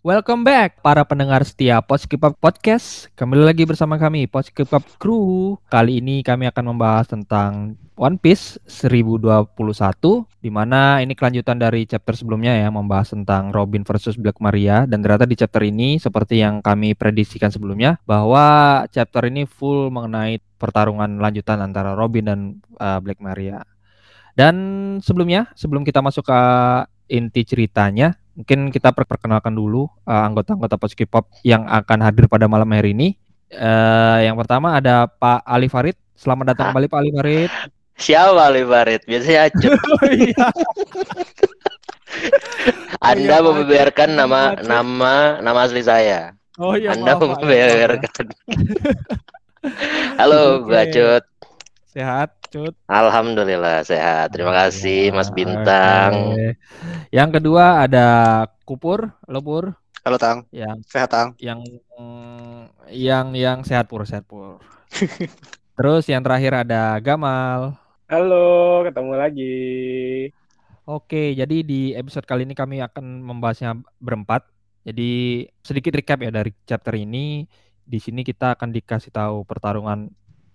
Welcome 0.00 0.48
back 0.48 0.80
para 0.80 1.04
pendengar 1.04 1.44
setia 1.44 1.84
Poskipap 1.84 2.32
Podcast. 2.40 3.12
Kembali 3.20 3.44
lagi 3.44 3.68
bersama 3.68 4.00
kami 4.00 4.24
Poskipap 4.24 4.80
Crew. 4.96 5.60
Kali 5.68 6.00
ini 6.00 6.24
kami 6.24 6.48
akan 6.48 6.72
membahas 6.72 7.12
tentang 7.12 7.76
One 8.00 8.16
Piece 8.16 8.56
1021 8.64 9.60
di 10.40 10.48
mana 10.48 11.04
ini 11.04 11.12
kelanjutan 11.12 11.60
dari 11.60 11.84
chapter 11.84 12.16
sebelumnya 12.16 12.56
ya 12.56 12.72
membahas 12.72 13.12
tentang 13.12 13.52
Robin 13.52 13.84
versus 13.84 14.16
Black 14.16 14.40
Maria 14.40 14.88
dan 14.88 15.04
ternyata 15.04 15.28
di 15.28 15.36
chapter 15.36 15.60
ini 15.68 16.00
seperti 16.00 16.40
yang 16.40 16.64
kami 16.64 16.96
prediksikan 16.96 17.52
sebelumnya 17.52 18.00
bahwa 18.08 18.88
chapter 18.88 19.28
ini 19.28 19.44
full 19.44 19.92
mengenai 19.92 20.40
pertarungan 20.56 21.20
lanjutan 21.20 21.60
antara 21.60 21.92
Robin 21.92 22.24
dan 22.24 22.40
uh, 22.80 23.04
Black 23.04 23.20
Maria. 23.20 23.68
Dan 24.32 24.56
sebelumnya, 25.04 25.52
sebelum 25.52 25.84
kita 25.84 26.00
masuk 26.00 26.24
ke 26.24 26.40
inti 27.12 27.44
ceritanya, 27.44 28.16
mungkin 28.40 28.72
kita 28.72 28.96
perkenalkan 28.96 29.52
dulu 29.52 29.84
uh, 30.08 30.24
anggota-anggota 30.24 30.80
Poski 30.80 31.04
Pop 31.04 31.28
yang 31.44 31.68
akan 31.68 32.00
hadir 32.00 32.24
pada 32.24 32.48
malam 32.48 32.72
hari 32.72 32.96
ini. 32.96 33.20
Uh, 33.52 34.24
yang 34.24 34.32
pertama 34.40 34.80
ada 34.80 35.04
Pak 35.04 35.44
Ali 35.44 35.68
Farid. 35.68 35.92
Selamat 36.16 36.56
datang 36.56 36.72
kembali 36.72 36.88
Pak 36.88 36.98
Ali 37.04 37.12
Farid. 37.12 37.52
Siapa 38.00 38.40
Ali 38.48 38.64
Farid? 38.64 39.04
Biasanya 39.04 39.40
Acut. 39.52 39.76
oh, 39.76 40.08
iya. 40.08 40.48
Anda 43.12 43.36
oh, 43.36 43.40
iya, 43.44 43.44
membeberkan 43.44 44.08
nama 44.16 44.56
Acut. 44.56 44.64
nama 44.64 45.12
nama 45.44 45.58
asli 45.68 45.84
saya. 45.84 46.32
Oh 46.56 46.72
iya. 46.80 46.96
Anda 46.96 47.20
membeberkan. 47.20 48.32
Halo, 50.16 50.64
okay. 50.64 50.88
Acut. 50.88 51.24
Sehat, 51.92 52.39
Cut? 52.50 52.74
Alhamdulillah 52.90 53.86
sehat. 53.86 54.34
Terima 54.34 54.50
kasih 54.50 55.14
Mas 55.14 55.30
Bintang. 55.30 56.34
Okay. 56.34 56.58
Yang 57.14 57.38
kedua 57.38 57.86
ada 57.86 58.06
Kupur, 58.66 59.14
halo 59.30 59.38
Pur. 59.38 59.64
Halo 60.02 60.18
Tang. 60.18 60.50
Yang 60.50 60.82
sehat 60.90 61.14
Tang. 61.14 61.38
Yang 61.38 61.78
yang 62.90 63.38
yang 63.38 63.62
sehat 63.62 63.86
Pur, 63.86 64.02
sehat 64.02 64.26
Pur. 64.26 64.58
Terus 65.78 66.10
yang 66.10 66.26
terakhir 66.26 66.66
ada 66.66 66.98
Gamal. 66.98 67.78
Halo, 68.10 68.82
ketemu 68.82 69.12
lagi. 69.14 69.58
Oke, 70.90 71.38
jadi 71.38 71.62
di 71.62 71.94
episode 71.94 72.26
kali 72.26 72.42
ini 72.42 72.58
kami 72.58 72.82
akan 72.82 73.22
membahasnya 73.22 73.78
berempat. 74.02 74.42
Jadi 74.82 75.46
sedikit 75.62 75.94
recap 75.94 76.18
ya 76.18 76.34
dari 76.34 76.50
chapter 76.66 76.98
ini. 76.98 77.46
Di 77.86 78.02
sini 78.02 78.26
kita 78.26 78.58
akan 78.58 78.74
dikasih 78.74 79.14
tahu 79.14 79.46
pertarungan 79.46 80.10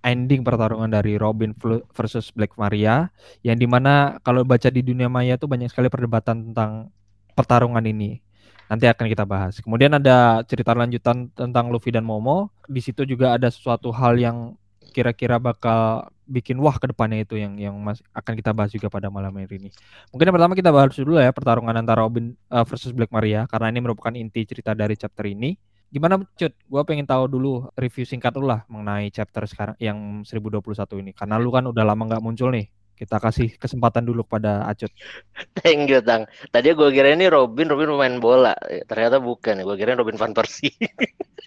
ending 0.06 0.46
pertarungan 0.46 0.86
dari 0.86 1.18
Robin 1.18 1.58
versus 1.92 2.30
Black 2.30 2.54
Maria 2.62 3.10
yang 3.42 3.58
di 3.58 3.66
mana 3.66 4.22
kalau 4.22 4.46
baca 4.46 4.70
di 4.70 4.86
dunia 4.86 5.10
maya 5.10 5.34
itu 5.34 5.50
banyak 5.50 5.74
sekali 5.74 5.90
perdebatan 5.90 6.54
tentang 6.54 6.94
pertarungan 7.34 7.82
ini 7.82 8.22
nanti 8.70 8.86
akan 8.86 9.06
kita 9.10 9.26
bahas 9.26 9.58
kemudian 9.58 9.98
ada 9.98 10.46
cerita 10.46 10.78
lanjutan 10.78 11.34
tentang 11.34 11.74
Luffy 11.74 11.90
dan 11.90 12.06
Momo 12.06 12.54
di 12.70 12.82
situ 12.86 13.02
juga 13.10 13.34
ada 13.34 13.50
sesuatu 13.50 13.90
hal 13.90 14.22
yang 14.22 14.54
kira-kira 14.96 15.42
bakal 15.42 16.08
bikin 16.26 16.58
wah 16.58 16.80
ke 16.80 16.90
depannya 16.90 17.28
itu 17.28 17.38
yang 17.38 17.60
yang 17.60 17.76
mas, 17.78 18.02
akan 18.16 18.34
kita 18.34 18.56
bahas 18.56 18.74
juga 18.74 18.90
pada 18.90 19.12
malam 19.14 19.36
hari 19.36 19.62
ini. 19.62 19.70
Mungkin 20.10 20.26
yang 20.32 20.36
pertama 20.40 20.54
kita 20.58 20.72
bahas 20.74 20.96
dulu 20.98 21.22
ya 21.22 21.36
pertarungan 21.36 21.76
antara 21.76 22.02
Robin 22.02 22.34
uh, 22.50 22.66
versus 22.66 22.96
Black 22.96 23.14
Maria 23.14 23.46
karena 23.46 23.70
ini 23.76 23.80
merupakan 23.84 24.16
inti 24.16 24.48
cerita 24.48 24.74
dari 24.74 24.98
chapter 24.98 25.28
ini. 25.30 25.75
Gimana 25.94 26.20
Cut? 26.36 26.54
Gue 26.68 26.82
pengen 26.84 27.08
tahu 27.08 27.30
dulu 27.30 27.70
review 27.80 28.04
singkat 28.04 28.36
lu 28.36 28.50
lah 28.50 28.68
mengenai 28.68 29.10
chapter 29.14 29.46
sekarang 29.48 29.76
yang 29.80 30.24
1021 30.28 31.02
ini. 31.02 31.12
Karena 31.16 31.40
lu 31.40 31.50
kan 31.54 31.66
udah 31.70 31.84
lama 31.86 32.04
nggak 32.06 32.24
muncul 32.24 32.52
nih. 32.52 32.68
Kita 32.96 33.20
kasih 33.20 33.60
kesempatan 33.60 34.08
dulu 34.08 34.24
kepada 34.24 34.64
Acut. 34.72 34.92
Thank 35.60 35.92
you, 35.92 36.00
Tang. 36.00 36.28
Tadi 36.52 36.72
gue 36.72 36.90
kira 36.96 37.12
ini 37.12 37.28
Robin, 37.28 37.68
Robin 37.68 37.92
main 37.96 38.16
bola. 38.24 38.56
Ternyata 38.88 39.20
bukan. 39.20 39.62
Gue 39.68 39.76
kira 39.76 40.00
Robin 40.00 40.16
Van 40.16 40.32
Persie. 40.32 40.72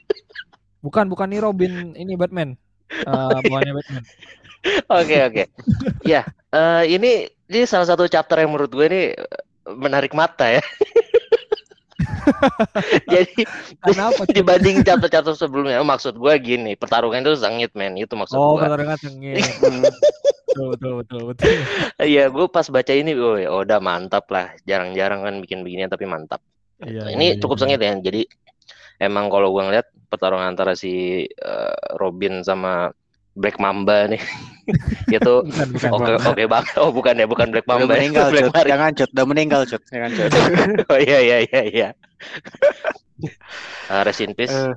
bukan, 0.84 1.08
bukan 1.08 1.28
nih 1.32 1.40
Robin. 1.40 1.96
Ini 1.96 2.14
Batman. 2.20 2.52
Uh, 3.04 3.32
oh, 3.32 3.60
iya. 3.60 3.72
Batman. 3.72 4.04
Oke, 4.90 5.22
oke. 5.22 5.44
Ya, 6.02 6.26
uh, 6.50 6.82
ini 6.82 7.30
ini 7.46 7.62
salah 7.62 7.86
satu 7.86 8.10
chapter 8.10 8.42
yang 8.42 8.50
menurut 8.50 8.74
gue 8.74 8.86
ini 8.90 9.02
menarik 9.70 10.12
mata 10.18 10.50
ya. 10.50 10.62
Jadi 13.14 13.42
Kenapa? 13.84 14.22
dibanding 14.36 14.84
chapter-chapter 14.84 15.34
sebelumnya, 15.34 15.80
maksud 15.82 16.16
gue 16.16 16.34
gini, 16.40 16.72
pertarungan 16.74 17.24
itu 17.24 17.34
sengit 17.38 17.72
men, 17.74 17.96
itu 17.96 18.12
maksud 18.14 18.36
oh, 18.36 18.56
gue. 18.56 18.56
Oh, 18.56 18.56
pertarungan 18.60 18.98
sengit. 18.98 19.42
betul, 20.48 20.66
betul, 20.74 20.92
betul, 21.04 21.20
betul. 21.32 21.50
Iya, 22.00 22.32
gue 22.32 22.46
pas 22.48 22.66
baca 22.68 22.92
ini, 22.92 23.10
gue 23.14 23.48
oh, 23.48 23.62
udah 23.64 23.78
mantap 23.80 24.28
lah. 24.32 24.52
Jarang-jarang 24.64 25.24
kan 25.24 25.34
bikin 25.44 25.62
beginian 25.64 25.90
tapi 25.90 26.08
mantap. 26.08 26.40
Iya, 26.82 27.10
ini 27.10 27.34
iya, 27.34 27.40
cukup 27.42 27.58
iya. 27.58 27.62
sengit 27.66 27.80
ya. 27.82 27.92
Jadi 27.98 28.22
emang 29.02 29.30
kalau 29.30 29.50
gue 29.50 29.62
ngeliat 29.66 29.86
pertarungan 30.08 30.54
antara 30.54 30.78
si 30.78 31.26
uh, 31.42 31.98
Robin 31.98 32.40
sama 32.46 32.90
Black 33.38 33.56
Mamba 33.62 34.10
nih. 34.10 34.22
itu 35.16 35.34
oke 35.88 36.12
oke 36.26 36.42
banget. 36.44 36.66
Oh 36.76 36.90
bukan 36.90 37.14
ya, 37.16 37.26
bukan 37.30 37.54
Black 37.54 37.64
Mamba. 37.64 37.88
Udah 37.88 37.96
meninggal, 37.96 38.26
Black 38.34 38.50
cut. 38.52 38.66
Jangan 38.66 38.90
cut, 38.92 39.10
udah 39.14 39.26
meninggal, 39.26 39.60
cut. 39.64 39.82
Jangan 39.88 40.10
cut. 40.12 40.30
oh 40.92 40.98
iya 40.98 41.18
iya 41.22 41.36
iya 41.46 41.62
iya. 41.64 41.88
uh, 43.88 44.02
rest 44.04 44.20
in 44.20 44.34
peace. 44.34 44.52
Uh. 44.52 44.74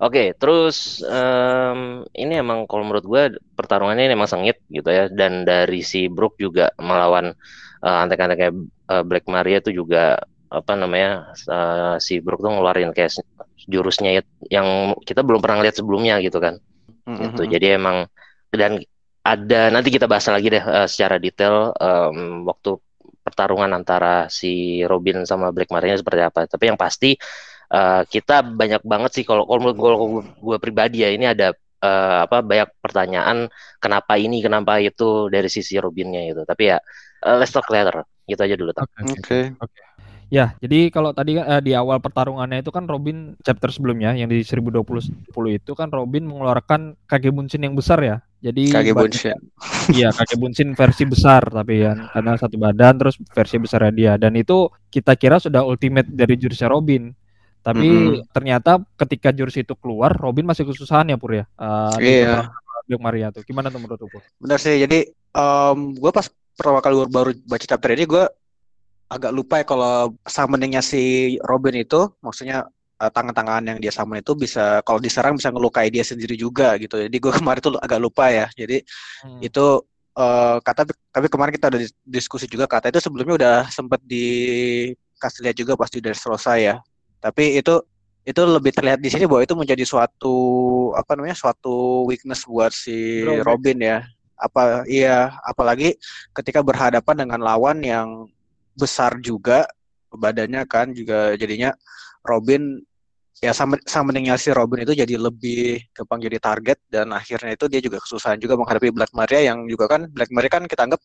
Oke, 0.00 0.16
okay, 0.16 0.28
terus 0.32 1.04
um, 1.04 2.08
ini 2.16 2.40
emang 2.40 2.64
kalau 2.64 2.88
menurut 2.88 3.04
gue 3.04 3.36
pertarungannya 3.52 4.08
ini 4.08 4.16
emang 4.16 4.32
sengit 4.32 4.56
gitu 4.72 4.88
ya. 4.88 5.12
Dan 5.12 5.44
dari 5.44 5.84
si 5.84 6.08
Brook 6.08 6.40
juga 6.40 6.72
melawan 6.80 7.36
uh, 7.84 7.98
antek-anteknya 8.08 8.56
uh, 8.88 9.04
Black 9.04 9.28
Maria 9.28 9.60
itu 9.60 9.76
juga 9.76 10.16
apa 10.50 10.72
namanya 10.72 11.36
uh, 11.52 12.00
si 12.00 12.18
Brook 12.18 12.40
tuh 12.40 12.48
ngeluarin 12.48 12.96
kayak 12.96 13.22
jurusnya 13.68 14.24
yang 14.48 14.98
kita 15.04 15.20
belum 15.20 15.38
pernah 15.38 15.62
lihat 15.62 15.78
sebelumnya 15.78 16.18
gitu 16.24 16.40
kan 16.42 16.58
mm-hmm. 17.10 17.24
gitu 17.34 17.42
jadi 17.50 17.66
emang 17.80 18.06
dan 18.54 18.78
ada 19.20 19.68
nanti 19.68 19.92
kita 19.92 20.08
bahas 20.08 20.26
lagi 20.32 20.48
deh 20.48 20.64
uh, 20.64 20.88
secara 20.88 21.20
detail 21.20 21.76
um, 21.76 22.48
waktu 22.48 22.80
pertarungan 23.20 23.68
antara 23.76 24.26
si 24.32 24.80
Robin 24.82 25.28
sama 25.28 25.52
Black 25.52 25.68
Maria 25.68 25.94
seperti 25.94 26.22
apa 26.24 26.48
tapi 26.48 26.72
yang 26.72 26.80
pasti 26.80 27.14
uh, 27.70 28.02
kita 28.08 28.42
banyak 28.42 28.80
banget 28.82 29.10
sih 29.20 29.24
kalau 29.28 29.44
kalau 29.44 29.60
menurut 29.70 29.78
gue 30.40 30.56
pribadi 30.56 31.04
ya 31.04 31.12
ini 31.12 31.28
ada 31.28 31.52
uh, 31.84 32.24
apa 32.24 32.40
banyak 32.40 32.68
pertanyaan 32.80 33.52
kenapa 33.76 34.16
ini 34.16 34.40
kenapa 34.40 34.80
itu 34.80 35.28
dari 35.28 35.52
sisi 35.52 35.76
Robinnya 35.76 36.24
itu 36.24 36.42
tapi 36.48 36.72
ya 36.72 36.78
uh, 37.28 37.36
let's 37.36 37.52
talk 37.52 37.68
later 37.68 38.04
gitu 38.24 38.40
aja 38.40 38.56
dulu 38.56 38.72
oke 38.72 38.80
oke 38.82 39.20
okay. 39.20 39.44
okay. 39.58 39.84
Ya, 40.30 40.54
jadi 40.62 40.94
kalau 40.94 41.10
tadi 41.10 41.34
kan 41.34 41.58
eh, 41.58 41.62
di 41.66 41.72
awal 41.74 41.98
pertarungannya 41.98 42.62
itu 42.62 42.70
kan 42.70 42.86
Robin 42.86 43.34
chapter 43.42 43.66
sebelumnya 43.74 44.14
yang 44.14 44.30
di 44.30 44.46
1020 44.46 45.26
itu 45.50 45.72
kan 45.74 45.90
Robin 45.90 46.22
mengeluarkan 46.22 46.94
Kage 47.10 47.34
Bunshin 47.34 47.66
yang 47.66 47.74
besar 47.74 47.98
ya. 47.98 48.22
Jadi 48.38 48.70
Kage 48.70 48.94
Bunshin. 48.94 49.34
Iya, 49.90 50.14
Kage 50.14 50.38
Bunshin 50.38 50.78
versi 50.78 51.02
besar 51.02 51.50
tapi 51.50 51.82
ya 51.82 51.98
karena 52.14 52.38
satu 52.38 52.54
badan 52.62 52.94
terus 53.02 53.18
versi 53.34 53.58
besar 53.58 53.90
dia 53.90 54.14
dan 54.14 54.38
itu 54.38 54.70
kita 54.86 55.18
kira 55.18 55.42
sudah 55.42 55.66
ultimate 55.66 56.06
dari 56.06 56.38
jurusnya 56.38 56.70
Robin. 56.70 57.10
Tapi 57.60 57.90
mm 57.90 57.98
-hmm. 57.98 58.30
ternyata 58.30 58.78
ketika 59.02 59.34
jurus 59.34 59.58
itu 59.58 59.74
keluar 59.82 60.14
Robin 60.14 60.46
masih 60.46 60.62
kesusahan 60.62 61.10
ya 61.10 61.18
Pur 61.18 61.34
ya. 61.34 61.44
Uh, 61.58 61.90
iya. 61.98 62.54
Black 62.86 63.02
Maria 63.02 63.34
tuh. 63.34 63.42
Gimana 63.42 63.66
tuh 63.66 63.82
menurut 63.82 64.06
Pur? 64.06 64.22
Benar 64.38 64.62
sih. 64.62 64.78
Jadi 64.78 65.10
um, 65.34 65.90
gue 65.98 66.10
pas 66.14 66.30
pertama 66.54 66.78
kali 66.84 66.94
baru 67.10 67.30
baca 67.50 67.66
chapter 67.66 67.90
ini 67.98 68.04
gue 68.06 68.24
agak 69.10 69.34
lupa 69.34 69.58
ya 69.58 69.66
kalau 69.66 70.14
summoningnya 70.22 70.78
si 70.86 71.34
Robin 71.42 71.74
itu 71.82 72.06
maksudnya 72.22 72.70
uh, 73.02 73.10
tangan-tangan 73.10 73.64
yang 73.66 73.78
dia 73.82 73.90
summon 73.90 74.22
itu 74.22 74.38
bisa 74.38 74.84
kalau 74.86 75.02
diserang 75.02 75.34
bisa 75.34 75.50
ngelukai 75.50 75.90
dia 75.90 76.06
sendiri 76.06 76.38
juga 76.38 76.78
gitu. 76.78 76.94
Jadi 77.00 77.16
gue 77.18 77.32
kemarin 77.42 77.60
tuh 77.60 77.74
agak 77.82 77.98
lupa 77.98 78.30
ya. 78.30 78.46
Jadi 78.54 78.86
hmm. 79.26 79.40
itu 79.42 79.82
uh, 80.14 80.56
kata 80.62 80.86
tapi 81.10 81.26
kemarin 81.26 81.52
kita 81.56 81.66
udah 81.74 81.80
diskusi 82.06 82.46
juga 82.46 82.70
kata 82.70 82.94
itu 82.94 83.02
sebelumnya 83.02 83.34
udah 83.34 83.56
sempat 83.74 83.98
dikasih 84.06 85.40
lihat 85.42 85.56
juga 85.58 85.72
pasti 85.74 85.98
udah 85.98 86.14
selesai 86.14 86.58
ya. 86.62 86.76
Tapi 87.18 87.58
itu 87.58 87.82
itu 88.20 88.42
lebih 88.46 88.70
terlihat 88.70 89.00
di 89.02 89.10
sini 89.10 89.24
bahwa 89.24 89.42
itu 89.42 89.56
menjadi 89.56 89.82
suatu 89.82 90.36
apa 90.94 91.18
namanya 91.18 91.34
suatu 91.34 92.06
weakness 92.06 92.46
buat 92.46 92.70
si 92.70 93.26
Robin, 93.26 93.42
Robin 93.42 93.78
ya. 93.82 93.98
Apa 94.40 94.86
iya 94.86 95.34
apalagi 95.42 95.98
ketika 96.32 96.62
berhadapan 96.62 97.26
dengan 97.26 97.40
lawan 97.42 97.82
yang 97.82 98.30
besar 98.80 99.20
juga 99.20 99.68
badannya 100.08 100.64
kan 100.64 100.96
juga 100.96 101.36
jadinya 101.36 101.76
Robin 102.24 102.80
ya 103.40 103.52
sama 103.56 103.80
sama 103.88 104.12
si 104.36 104.52
Robin 104.52 104.84
itu 104.84 104.92
jadi 104.92 105.16
lebih 105.16 105.92
gampang 105.96 106.20
jadi 106.20 106.36
target 106.40 106.78
dan 106.92 107.12
akhirnya 107.12 107.56
itu 107.56 107.68
dia 107.72 107.80
juga 107.80 108.00
kesusahan 108.00 108.36
juga 108.36 108.56
menghadapi 108.56 108.92
Black 108.92 109.12
Maria 109.16 109.52
yang 109.52 109.64
juga 109.68 109.88
kan 109.88 110.08
Black 110.12 110.28
Maria 110.32 110.50
kan 110.52 110.64
kita 110.68 110.84
anggap 110.88 111.00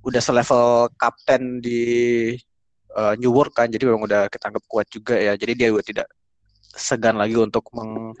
udah 0.00 0.22
selevel 0.24 0.88
kapten 0.96 1.60
di 1.60 1.80
uh, 2.96 3.14
New 3.20 3.30
World 3.30 3.52
kan 3.52 3.68
jadi 3.68 3.86
memang 3.90 4.08
udah 4.08 4.26
kita 4.32 4.50
anggap 4.50 4.64
kuat 4.66 4.86
juga 4.88 5.14
ya. 5.20 5.36
Jadi 5.36 5.52
dia 5.54 5.68
juga 5.70 5.82
tidak 5.84 6.08
segan 6.74 7.18
lagi 7.18 7.34
untuk 7.36 7.66
meng 7.74 8.14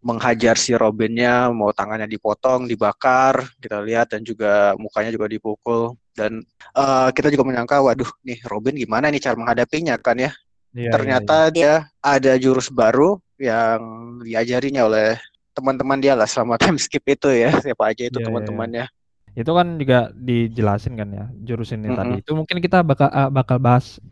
menghajar 0.00 0.56
si 0.56 0.72
Robinnya 0.72 1.52
mau 1.52 1.76
tangannya 1.76 2.08
dipotong 2.08 2.64
dibakar 2.64 3.44
kita 3.60 3.84
lihat 3.84 4.08
dan 4.16 4.24
juga 4.24 4.72
mukanya 4.80 5.12
juga 5.12 5.28
dipukul 5.28 5.92
dan 6.20 6.44
uh, 6.76 7.08
kita 7.16 7.32
juga 7.32 7.48
menyangka 7.48 7.80
waduh 7.80 8.12
nih 8.20 8.44
Robin 8.44 8.76
gimana 8.76 9.08
nih 9.08 9.24
cara 9.24 9.40
menghadapinya 9.40 9.96
kan 9.96 10.20
ya 10.20 10.32
Iya, 10.70 10.94
ternyata 10.94 11.50
dia 11.50 11.90
ada 11.98 12.38
jurus 12.38 12.70
baru 12.70 13.18
yang 13.42 13.80
diajarinya 14.22 14.86
oleh 14.86 15.18
teman-teman 15.50 15.98
dia 15.98 16.14
lah 16.14 16.30
selama 16.30 16.54
time 16.62 16.78
skip 16.78 17.02
itu 17.10 17.26
ya 17.26 17.50
siapa 17.58 17.90
aja 17.90 18.06
itu 18.06 18.18
Iya, 18.18 18.22
iya, 18.22 18.26
teman-temannya 18.30 18.86
Itu 19.30 19.54
kan 19.54 19.78
juga 19.78 20.10
dijelasin 20.14 20.98
kan 20.98 21.08
ya 21.14 21.26
jurus 21.46 21.70
ini 21.70 21.94
tadi. 21.94 22.18
Mm-mm. 22.18 22.22
Itu 22.22 22.34
mungkin 22.34 22.58
kita 22.58 22.82
bakal 22.82 23.08
uh, 23.14 23.30
bakal 23.30 23.62
bahas 23.62 24.02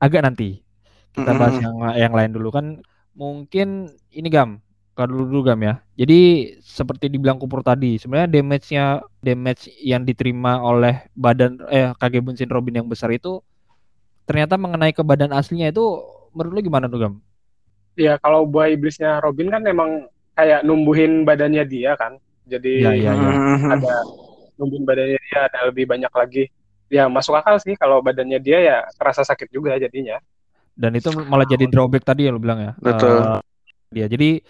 agak 0.00 0.24
nanti. 0.24 0.64
Kita 1.12 1.36
bahas 1.36 1.60
Mm-mm. 1.60 1.64
yang 1.68 1.76
yang 2.08 2.12
lain 2.16 2.32
dulu 2.32 2.48
kan. 2.48 2.80
Mungkin 3.12 3.92
ini 4.16 4.28
Gam, 4.32 4.64
kalau 4.92 5.08
dulu, 5.08 5.24
dulu 5.28 5.40
Gam 5.48 5.60
ya. 5.64 5.74
Jadi 5.96 6.52
seperti 6.60 7.08
dibilang 7.08 7.40
Kupur 7.40 7.64
tadi, 7.64 7.96
sebenarnya 7.96 8.28
damage-nya 8.28 8.84
damage 9.24 9.72
yang 9.80 10.04
diterima 10.04 10.60
oleh 10.60 11.08
badan 11.16 11.56
eh 11.72 11.96
Kage 11.96 12.20
Bunshin 12.20 12.52
Robin 12.52 12.84
yang 12.84 12.88
besar 12.88 13.08
itu 13.12 13.40
ternyata 14.28 14.60
mengenai 14.60 14.92
ke 14.92 15.00
badan 15.02 15.32
aslinya 15.34 15.72
itu 15.72 15.82
menurut 16.36 16.52
lu 16.52 16.60
gimana 16.60 16.86
tuh 16.88 17.00
Gam? 17.00 17.14
Ya 17.96 18.16
kalau 18.20 18.44
buah 18.48 18.72
iblisnya 18.72 19.20
Robin 19.20 19.52
kan 19.52 19.64
emang 19.64 20.08
kayak 20.36 20.64
numbuhin 20.64 21.24
badannya 21.24 21.64
dia 21.64 21.96
kan. 21.96 22.16
Jadi 22.48 22.84
Iya, 22.84 22.92
iya, 22.92 23.12
iya. 23.12 23.30
Mhm. 23.32 23.70
ada 23.80 23.94
numbuhin 24.60 24.84
badannya 24.84 25.18
dia 25.20 25.38
ada 25.48 25.58
lebih 25.72 25.84
banyak 25.88 26.12
lagi. 26.12 26.44
Ya 26.92 27.08
masuk 27.08 27.32
akal 27.32 27.56
sih 27.60 27.72
kalau 27.80 28.04
badannya 28.04 28.36
dia 28.40 28.58
ya 28.60 28.76
kerasa 29.00 29.24
sakit 29.24 29.48
juga 29.48 29.76
jadinya. 29.80 30.20
Dan 30.72 30.96
itu 30.96 31.12
malah 31.12 31.44
jadi 31.44 31.68
drawback 31.68 32.04
tadi 32.04 32.28
ya 32.28 32.32
lu 32.32 32.40
bilang 32.40 32.60
ya. 32.60 32.72
Betul. 32.80 33.20
Eh, 33.20 33.40
dia. 33.92 34.06
Jadi 34.08 34.40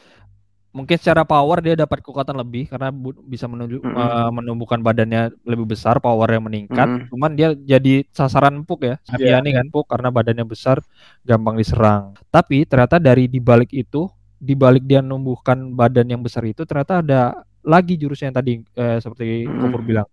mungkin 0.72 0.96
secara 0.96 1.22
power 1.28 1.60
dia 1.60 1.76
dapat 1.76 2.00
kekuatan 2.00 2.36
lebih 2.40 2.64
karena 2.72 2.88
bu- 2.88 3.20
bisa 3.28 3.44
menunjuk 3.46 3.84
Mm-mm. 3.84 3.96
eh, 4.02 4.30
menumbuhkan 4.32 4.80
badannya 4.80 5.32
lebih 5.44 5.66
besar, 5.76 6.00
powernya 6.00 6.40
meningkat. 6.40 6.88
Mm-mm. 6.88 7.08
Cuman 7.12 7.36
dia 7.36 7.52
jadi 7.54 8.04
sasaran 8.12 8.64
empuk 8.64 8.80
ya. 8.88 8.96
Iya. 9.18 9.36
Iya 9.36 9.44
nih 9.44 9.52
kan 9.60 9.64
empuk 9.68 9.84
karena 9.92 10.08
badannya 10.08 10.46
besar, 10.48 10.80
gampang 11.28 11.56
diserang. 11.60 12.16
Tapi 12.32 12.64
ternyata 12.64 12.96
dari 12.96 13.28
dibalik 13.28 13.70
itu, 13.76 14.08
dibalik 14.40 14.84
dia 14.88 15.00
menumbuhkan 15.04 15.76
badan 15.76 16.08
yang 16.08 16.22
besar 16.24 16.42
itu 16.48 16.64
ternyata 16.66 17.04
ada 17.04 17.20
lagi 17.62 17.94
jurusnya 18.00 18.32
yang 18.32 18.38
tadi 18.40 18.52
eh, 18.74 18.98
seperti 18.98 19.26
Mm-mm. 19.46 19.60
Kupur 19.60 19.80
bilang. 19.84 20.08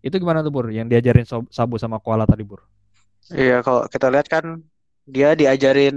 Itu 0.00 0.16
gimana 0.16 0.40
tuh 0.40 0.52
Bur? 0.54 0.66
Yang 0.72 0.88
diajarin 0.96 1.26
Sabu 1.52 1.76
sama 1.76 2.00
Koala 2.00 2.24
tadi 2.24 2.44
Bur? 2.44 2.64
Iya, 3.30 3.54
kalau 3.66 3.80
kita 3.92 4.06
lihat 4.12 4.26
kan 4.34 4.44
dia 5.14 5.28
diajarin 5.40 5.96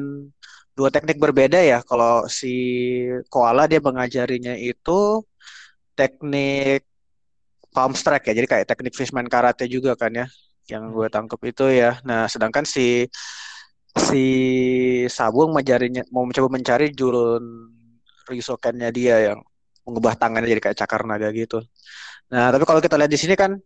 dua 0.77 0.89
teknik 0.93 1.17
berbeda 1.21 1.59
ya. 1.61 1.79
Kalau 1.85 2.25
si 2.29 2.53
Koala 3.29 3.69
dia 3.69 3.79
mengajarinya 3.81 4.53
itu 4.57 5.21
teknik 5.97 6.85
palm 7.73 7.93
strike 7.97 8.29
ya. 8.29 8.33
Jadi 8.37 8.47
kayak 8.49 8.67
teknik 8.69 8.93
fishman 8.97 9.27
karate 9.29 9.65
juga 9.69 9.93
kan 9.97 10.11
ya. 10.13 10.27
Yang 10.69 10.83
gue 10.95 11.07
tangkap 11.13 11.41
itu 11.45 11.65
ya. 11.73 11.99
Nah, 12.07 12.25
sedangkan 12.29 12.65
si 12.65 13.05
si 13.93 14.25
Sabung 15.05 15.53
ngajarinya 15.53 16.01
mau 16.09 16.25
mencoba 16.25 16.49
mencari 16.49 16.89
jurun 16.97 17.43
Ryusoken-nya 18.25 18.89
dia 18.89 19.15
yang 19.33 19.39
mengubah 19.83 20.15
tangannya 20.15 20.47
jadi 20.47 20.61
kayak 20.63 20.77
cakar 20.79 21.03
naga 21.03 21.29
gitu. 21.35 21.59
Nah, 22.31 22.49
tapi 22.49 22.63
kalau 22.63 22.79
kita 22.79 22.95
lihat 22.95 23.11
di 23.11 23.19
sini 23.19 23.35
kan 23.35 23.59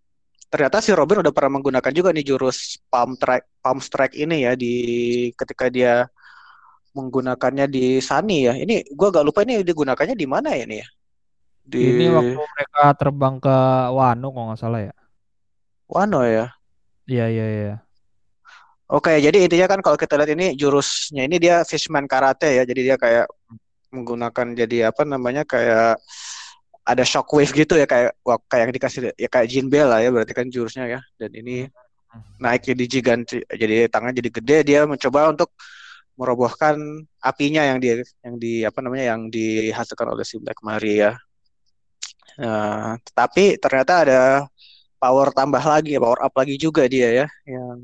ternyata 0.48 0.80
si 0.82 0.92
Robin 0.96 1.22
udah 1.22 1.34
pernah 1.36 1.60
menggunakan 1.60 1.92
juga 1.92 2.10
nih 2.16 2.26
jurus 2.26 2.80
palm 2.88 3.20
strike 3.20 3.48
palm 3.60 3.80
strike 3.84 4.16
ini 4.16 4.48
ya 4.48 4.56
di 4.56 4.74
ketika 5.36 5.68
dia 5.68 6.08
menggunakannya 6.98 7.70
di 7.70 8.02
Sunny 8.02 8.50
ya. 8.50 8.54
Ini 8.58 8.98
gua 8.98 9.14
agak 9.14 9.26
lupa 9.30 9.46
ini 9.46 9.62
digunakannya 9.62 10.18
di 10.18 10.26
mana 10.26 10.58
ya 10.58 10.66
nih 10.66 10.82
ya? 10.82 10.88
Di 11.68 11.82
Ini 11.84 12.06
waktu 12.10 12.42
mereka 12.42 12.84
terbang 12.98 13.36
ke 13.38 13.58
Wano 13.94 14.28
kalau 14.34 14.46
nggak 14.50 14.60
salah 14.60 14.82
ya. 14.82 14.96
Wano 15.86 16.26
ya. 16.26 16.50
Iya 17.06 17.26
iya 17.30 17.46
iya. 17.48 17.76
Oke, 18.88 19.20
jadi 19.20 19.44
intinya 19.44 19.68
kan 19.68 19.80
kalau 19.84 20.00
kita 20.00 20.16
lihat 20.16 20.32
ini 20.32 20.56
jurusnya 20.56 21.28
ini 21.28 21.38
dia 21.38 21.62
fishman 21.68 22.08
karate 22.08 22.56
ya. 22.56 22.64
Jadi 22.64 22.82
dia 22.88 22.96
kayak 22.96 23.28
menggunakan 23.92 24.56
jadi 24.56 24.92
apa 24.92 25.04
namanya 25.04 25.44
kayak 25.44 26.00
ada 26.88 27.04
shockwave 27.04 27.52
gitu 27.52 27.76
ya 27.76 27.84
kayak 27.84 28.16
wah, 28.24 28.40
kayak 28.48 28.72
yang 28.72 28.74
dikasih 28.76 29.00
ya 29.20 29.28
kayak 29.28 29.48
Jinbe 29.52 29.84
lah 29.84 30.00
ya 30.00 30.08
berarti 30.08 30.32
kan 30.32 30.48
jurusnya 30.48 30.88
ya. 30.88 31.00
Dan 31.20 31.36
ini 31.36 31.68
naik 32.40 32.64
jadi 32.64 32.84
giganti 32.88 33.44
jadi 33.44 33.92
tangan 33.92 34.16
jadi 34.16 34.30
gede 34.32 34.58
dia 34.64 34.80
mencoba 34.88 35.36
untuk 35.36 35.52
merobohkan 36.18 36.76
apinya 37.22 37.62
yang 37.62 37.78
di 37.78 38.02
yang 38.26 38.36
di 38.42 38.54
apa 38.66 38.82
namanya 38.82 39.16
yang 39.16 39.30
dihasilkan 39.30 40.18
oleh 40.18 40.26
si 40.26 40.42
Black 40.42 40.60
Maria. 40.66 41.14
Nah, 42.38 42.98
tetapi 43.02 43.62
ternyata 43.62 43.94
ada 44.06 44.22
power 44.98 45.30
tambah 45.34 45.62
lagi, 45.62 45.98
power 45.98 46.22
up 46.26 46.34
lagi 46.34 46.58
juga 46.58 46.90
dia 46.90 47.24
ya, 47.24 47.28
yang 47.46 47.78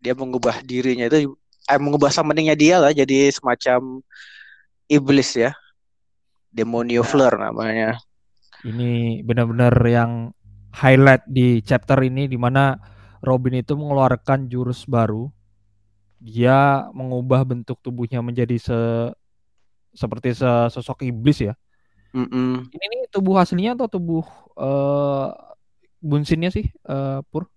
dia 0.00 0.12
mengubah 0.16 0.64
dirinya 0.64 1.08
itu, 1.08 1.36
eh, 1.68 1.80
mengubah 1.80 2.12
summoningnya 2.12 2.56
dia 2.56 2.76
lah 2.80 2.92
jadi 2.92 3.32
semacam 3.32 4.00
iblis 4.88 5.36
ya, 5.36 5.52
demonio 6.52 7.04
flare 7.04 7.36
namanya. 7.40 8.00
Ini 8.64 9.20
benar-benar 9.24 9.72
yang 9.84 10.32
highlight 10.76 11.24
di 11.28 11.60
chapter 11.64 11.96
ini 12.04 12.28
di 12.28 12.36
mana 12.36 12.76
Robin 13.24 13.60
itu 13.60 13.76
mengeluarkan 13.76 14.48
jurus 14.48 14.84
baru. 14.84 15.28
Dia 16.16 16.88
mengubah 16.96 17.44
bentuk 17.44 17.76
tubuhnya 17.84 18.24
menjadi 18.24 18.56
se 18.56 18.78
seperti 19.96 20.36
sosok 20.72 21.04
iblis 21.04 21.40
ya. 21.40 21.54
Mm-mm. 22.16 22.72
Ini 22.72 22.84
nih 22.88 23.00
tubuh 23.12 23.36
aslinya 23.36 23.76
atau 23.76 23.88
tubuh 23.88 24.24
eh 24.56 25.28
bunsinnya 26.00 26.48
sih, 26.48 26.68
eh, 26.72 27.18
Pur? 27.28 27.48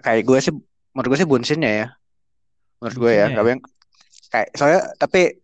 Kayak 0.00 0.22
gue 0.24 0.38
sih, 0.40 0.52
menurut 0.96 1.08
gue 1.12 1.18
sih 1.20 1.28
bunsinnya 1.28 1.70
ya, 1.70 1.86
menurut 2.80 2.96
gue 2.96 3.12
ya, 3.12 3.26
Gak 3.32 3.44
yang 3.44 3.62
kayak 4.30 4.48
soalnya 4.54 4.82
tapi 4.94 5.42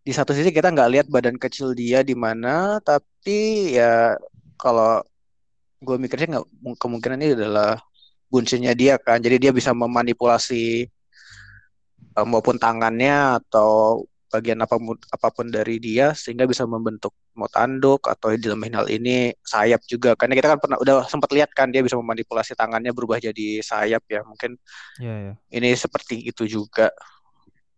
di 0.00 0.12
satu 0.14 0.32
sisi 0.32 0.54
kita 0.54 0.72
nggak 0.72 0.90
lihat 0.90 1.06
badan 1.12 1.36
kecil 1.36 1.76
dia 1.76 2.00
di 2.00 2.14
mana, 2.16 2.80
tapi 2.82 3.74
ya 3.76 4.16
kalau 4.56 5.02
gue 5.82 5.96
mikirnya 6.00 6.38
nggak 6.38 6.46
kemungkinan 6.80 7.20
ini 7.20 7.36
adalah 7.36 7.78
bunsinnya 8.32 8.72
dia 8.72 8.96
kan, 8.96 9.20
jadi 9.20 9.36
dia 9.38 9.52
bisa 9.52 9.70
memanipulasi 9.76 10.88
eh, 12.16 12.26
maupun 12.26 12.56
tangannya 12.56 13.38
atau 13.42 14.02
bagian 14.26 14.58
apa 14.58 14.74
pun 14.76 14.98
apa 14.98 15.28
pun 15.30 15.46
dari 15.48 15.78
dia 15.78 16.10
sehingga 16.12 16.44
bisa 16.50 16.66
membentuk 16.66 17.14
mau 17.38 17.46
tanduk 17.46 18.02
atau 18.10 18.34
dalam 18.34 18.58
hal 18.66 18.90
ini 18.90 19.30
sayap 19.46 19.80
juga 19.86 20.18
karena 20.18 20.34
kita 20.34 20.48
kan 20.56 20.58
pernah 20.58 20.78
udah 20.82 21.06
sempat 21.06 21.30
lihat 21.30 21.54
kan 21.54 21.70
dia 21.70 21.80
bisa 21.80 21.94
memanipulasi 21.94 22.58
tangannya 22.58 22.90
berubah 22.90 23.22
jadi 23.22 23.62
sayap 23.62 24.02
ya 24.10 24.26
mungkin 24.26 24.58
Iya 24.98 25.14
ya. 25.30 25.32
ini 25.54 25.70
seperti 25.78 26.26
itu 26.26 26.42
juga 26.50 26.90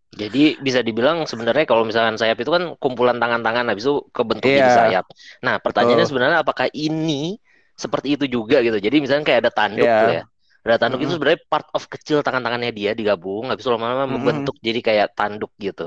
Jadi 0.09 0.57
bisa 0.57 0.81
dibilang 0.81 1.29
sebenarnya 1.29 1.69
kalau 1.69 1.85
misalkan 1.85 2.17
sayap 2.17 2.41
itu 2.41 2.49
kan 2.49 2.73
kumpulan 2.81 3.21
tangan-tangan 3.21 3.69
habis 3.69 3.85
itu 3.85 4.01
kebentuk 4.09 4.49
jadi 4.49 4.65
Iya. 4.65 4.73
sayap. 4.73 5.05
Nah, 5.45 5.61
pertanyaannya 5.61 6.01
Betul. 6.01 6.11
sebenarnya 6.11 6.37
apakah 6.41 6.67
ini 6.73 7.37
seperti 7.77 8.17
itu 8.17 8.25
juga 8.25 8.57
gitu. 8.65 8.81
Jadi 8.81 9.05
misalnya 9.05 9.23
kayak 9.23 9.39
ada 9.45 9.51
tanduk 9.53 9.85
Iya. 9.85 9.99
tuh 10.01 10.09
ya. 10.09 10.23
Ada 10.65 10.75
tanduk 10.81 10.99
itu 11.03 11.11
Mm-mm. 11.11 11.15
sebenarnya 11.15 11.41
part 11.51 11.67
of 11.77 11.83
kecil 11.93 12.17
tangan-tangannya 12.25 12.71
dia 12.79 12.91
digabung 12.99 13.49
habis 13.49 13.63
itu 13.65 13.71
lama-lama 13.73 14.05
Mm-mm. 14.07 14.15
membentuk 14.15 14.55
jadi 14.67 14.79
kayak 14.87 15.07
tanduk 15.17 15.51
gitu. 15.59 15.83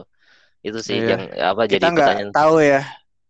Itu 0.66 0.78
sih 0.88 0.98
Iya. 0.98 1.12
yang 1.12 1.22
apa 1.50 1.62
jadi 1.68 1.78
kita 1.78 1.86
nggak 1.94 2.06
pertanyaan. 2.06 2.32
tahu 2.34 2.56
ya 2.62 2.80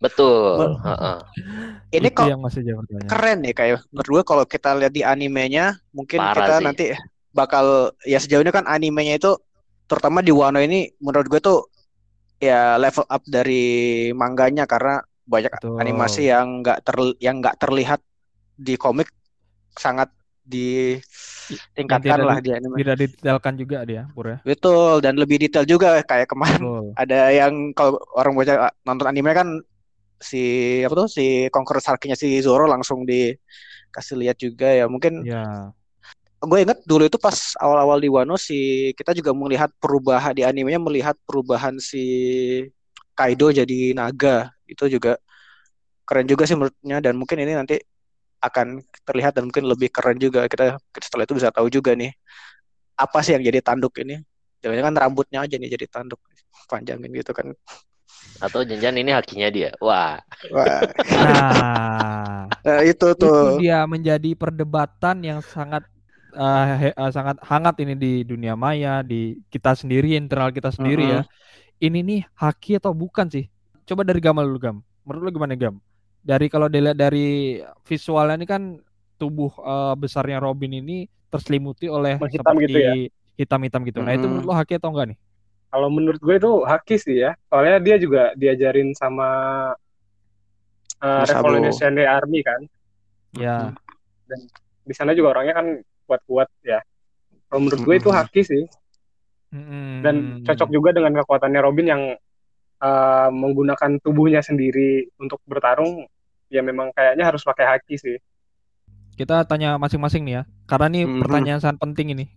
Betul. 0.05 0.79
Heeh. 0.87 1.17
ini 1.99 2.09
Itu 2.09 2.17
kok 2.17 2.31
yang 2.31 2.41
masih 2.43 2.61
jadi 2.67 2.77
pertanyaan. 2.79 3.09
keren 3.11 3.39
nih 3.45 3.55
kayak 3.59 3.77
menurut 3.93 4.11
gue 4.21 4.25
kalau 4.27 4.45
kita 4.49 4.69
lihat 4.79 4.93
di 4.95 5.03
animenya 5.05 5.65
mungkin 5.97 6.19
Parah 6.21 6.35
kita 6.37 6.55
sih. 6.59 6.65
nanti 6.67 6.85
bakal 7.33 7.93
ya 8.05 8.19
sejauh 8.23 8.43
ini 8.45 8.53
kan 8.53 8.67
animenya 8.69 9.15
itu 9.21 9.31
terutama 9.89 10.21
di 10.25 10.33
Wano 10.33 10.61
ini 10.61 10.89
menurut 11.01 11.27
gue 11.29 11.41
tuh 11.41 11.59
ya 12.43 12.77
level 12.81 13.07
up 13.07 13.23
dari 13.27 13.63
mangganya 14.13 14.65
karena 14.67 15.01
banyak 15.25 15.53
Betul. 15.55 15.79
animasi 15.81 16.21
yang 16.33 16.61
nggak 16.65 16.79
ter 16.85 16.97
yang 17.23 17.39
nggak 17.41 17.57
terlihat 17.63 18.01
di 18.59 18.75
komik 18.77 19.09
sangat 19.77 20.11
ditingkatkan 20.43 22.19
tidak 22.19 22.29
lah 22.29 22.39
di- 22.43 22.55
anime. 22.55 22.77
Tidak 22.83 22.97
didetailkan 22.99 23.55
juga 23.59 23.79
dia, 23.87 24.03
Pur 24.11 24.27
ya. 24.31 24.39
Betul 24.43 24.99
dan 25.03 25.15
lebih 25.19 25.39
detail 25.39 25.67
juga 25.67 26.03
kayak 26.03 26.29
kemarin 26.31 26.61
Betul. 26.63 26.85
ada 27.03 27.21
yang 27.31 27.71
kalau 27.75 27.99
orang 28.19 28.33
baca 28.35 28.71
nonton 28.83 29.07
anime 29.09 29.31
kan 29.33 29.49
si 30.23 30.43
apa 30.87 30.95
tuh 30.95 31.09
si 31.11 31.51
Conqueror 31.51 31.83
Sarkinya 31.83 32.15
si 32.15 32.39
Zoro 32.39 32.71
langsung 32.71 33.03
dikasih 33.03 34.17
lihat 34.23 34.39
juga 34.39 34.71
ya 34.71 34.87
mungkin 34.87 35.27
Ya. 35.27 35.75
gue 36.43 36.59
inget 36.59 36.79
dulu 36.87 37.07
itu 37.07 37.19
pas 37.23 37.55
awal-awal 37.59 38.03
di 38.03 38.11
Wano 38.11 38.35
si 38.35 38.91
kita 38.99 39.15
juga 39.15 39.31
melihat 39.31 39.71
perubahan 39.79 40.35
di 40.35 40.43
animenya 40.43 40.79
melihat 40.83 41.15
perubahan 41.23 41.79
si 41.79 42.03
Kaido 43.15 43.51
jadi 43.55 43.95
naga 43.95 44.51
itu 44.67 44.91
juga 44.91 45.19
keren 46.07 46.27
juga 46.27 46.43
sih 46.49 46.59
menurutnya 46.59 46.99
dan 46.99 47.15
mungkin 47.15 47.39
ini 47.43 47.55
nanti 47.55 47.79
akan 48.43 48.83
terlihat 49.07 49.33
dan 49.39 49.47
mungkin 49.49 49.65
lebih 49.71 49.89
keren 49.95 50.19
juga 50.19 50.45
kita 50.51 50.77
setelah 50.99 51.25
itu 51.25 51.35
bisa 51.39 51.49
tahu 51.55 51.71
juga 51.71 51.95
nih 51.95 52.11
apa 52.99 53.19
sih 53.25 53.33
yang 53.39 53.45
jadi 53.47 53.63
tanduk 53.63 53.95
ini 54.03 54.21
jangan-jangan 54.63 54.95
rambutnya 54.99 55.39
aja 55.47 55.55
nih 55.59 55.71
jadi 55.79 55.87
tanduk 55.91 56.21
panjangin 56.71 57.11
gitu 57.15 57.33
kan 57.35 57.55
Atau 58.43 58.63
jangan 58.67 58.99
ini 58.99 59.11
hakinya 59.15 59.49
dia. 59.51 59.71
Wah. 59.83 60.19
wah 60.51 60.83
Nah, 61.23 62.49
nah, 62.65 62.81
itu 62.83 63.07
itu 63.15 63.29
tuh 63.29 63.59
dia 63.59 63.85
menjadi 63.87 64.35
perdebatan 64.35 65.23
yang 65.23 65.41
sangat 65.43 65.87
uh, 66.35 66.65
he, 66.81 66.89
uh, 66.97 67.11
sangat 67.13 67.39
hangat 67.45 67.75
ini 67.83 67.95
di 67.99 68.13
dunia 68.27 68.55
maya, 68.59 69.03
di 69.05 69.39
kita 69.53 69.75
sendiri 69.79 70.19
internal 70.19 70.51
kita 70.55 70.71
sendiri 70.75 71.03
Mhm. 71.03 71.13
ya. 71.15 71.21
Ini 71.83 71.99
nih 72.03 72.21
haki 72.39 72.79
atau 72.79 72.95
bukan 72.95 73.27
sih? 73.31 73.47
Coba 73.87 74.07
dari 74.07 74.23
Gamal 74.23 74.47
dulu 74.47 74.59
Gam. 74.63 74.77
Menurut 75.07 75.23
lu 75.29 75.31
gimana 75.35 75.55
Gam? 75.59 75.83
Dari 76.23 76.47
kalau 76.47 76.71
dilihat 76.71 76.95
dari 76.95 77.59
visualnya 77.83 78.39
ini 78.39 78.47
kan 78.47 78.63
tubuh 79.19 79.51
uh, 79.59 79.95
besarnya 79.99 80.39
Robin 80.39 80.71
ini 80.79 81.11
terselimuti 81.31 81.91
oleh 81.91 82.19
seperti 82.19 82.71
gitu 82.71 82.79
ya? 82.79 82.95
hitam-hitam 83.39 83.83
gitu. 83.89 83.99
Nah 84.03 84.15
itu 84.15 84.27
menurut 84.31 84.47
lu 84.47 84.55
haki 84.55 84.79
atau 84.79 84.95
enggak 84.95 85.15
nih? 85.15 85.19
Kalau 85.73 85.89
menurut 85.89 86.21
gue 86.21 86.35
itu 86.37 86.53
haki 86.69 86.97
sih 87.01 87.17
ya. 87.27 87.33
Soalnya 87.49 87.81
dia 87.81 87.97
juga 87.97 88.37
diajarin 88.37 88.93
sama 88.93 89.29
uh, 91.01 91.25
Sama 91.25 91.27
Sabo. 91.27 91.49
Revolution 91.59 91.97
Army 92.05 92.41
kan. 92.45 92.61
Ya. 93.33 93.73
Di 94.85 94.95
sana 94.95 95.17
juga 95.17 95.39
orangnya 95.39 95.57
kan 95.57 95.67
kuat-kuat 96.05 96.53
ya. 96.61 96.85
Kalau 97.49 97.65
menurut 97.65 97.81
gue 97.83 97.95
itu 97.97 98.11
haki 98.13 98.43
sih. 98.45 98.63
Mm-mm. 99.53 100.01
Dan 100.05 100.17
cocok 100.45 100.69
juga 100.73 100.97
dengan 100.97 101.13
kekuatannya 101.25 101.61
Robin 101.61 101.87
yang 101.89 102.03
uh, 102.83 103.31
menggunakan 103.31 104.03
tubuhnya 104.03 104.43
sendiri 104.43 105.09
untuk 105.17 105.39
bertarung. 105.47 106.05
Ya 106.53 106.61
memang 106.61 106.93
kayaknya 106.93 107.25
harus 107.31 107.41
pakai 107.47 107.65
haki 107.65 107.97
sih. 107.97 108.17
Kita 109.15 109.45
tanya 109.47 109.77
masing-masing 109.77 110.25
nih 110.27 110.35
ya. 110.41 110.43
Karena 110.67 110.87
ini 110.93 111.01
Mhm. 111.05 111.21
pertanyaan 111.21 111.61
sangat 111.63 111.79
penting 111.81 112.13
ini. 112.13 112.25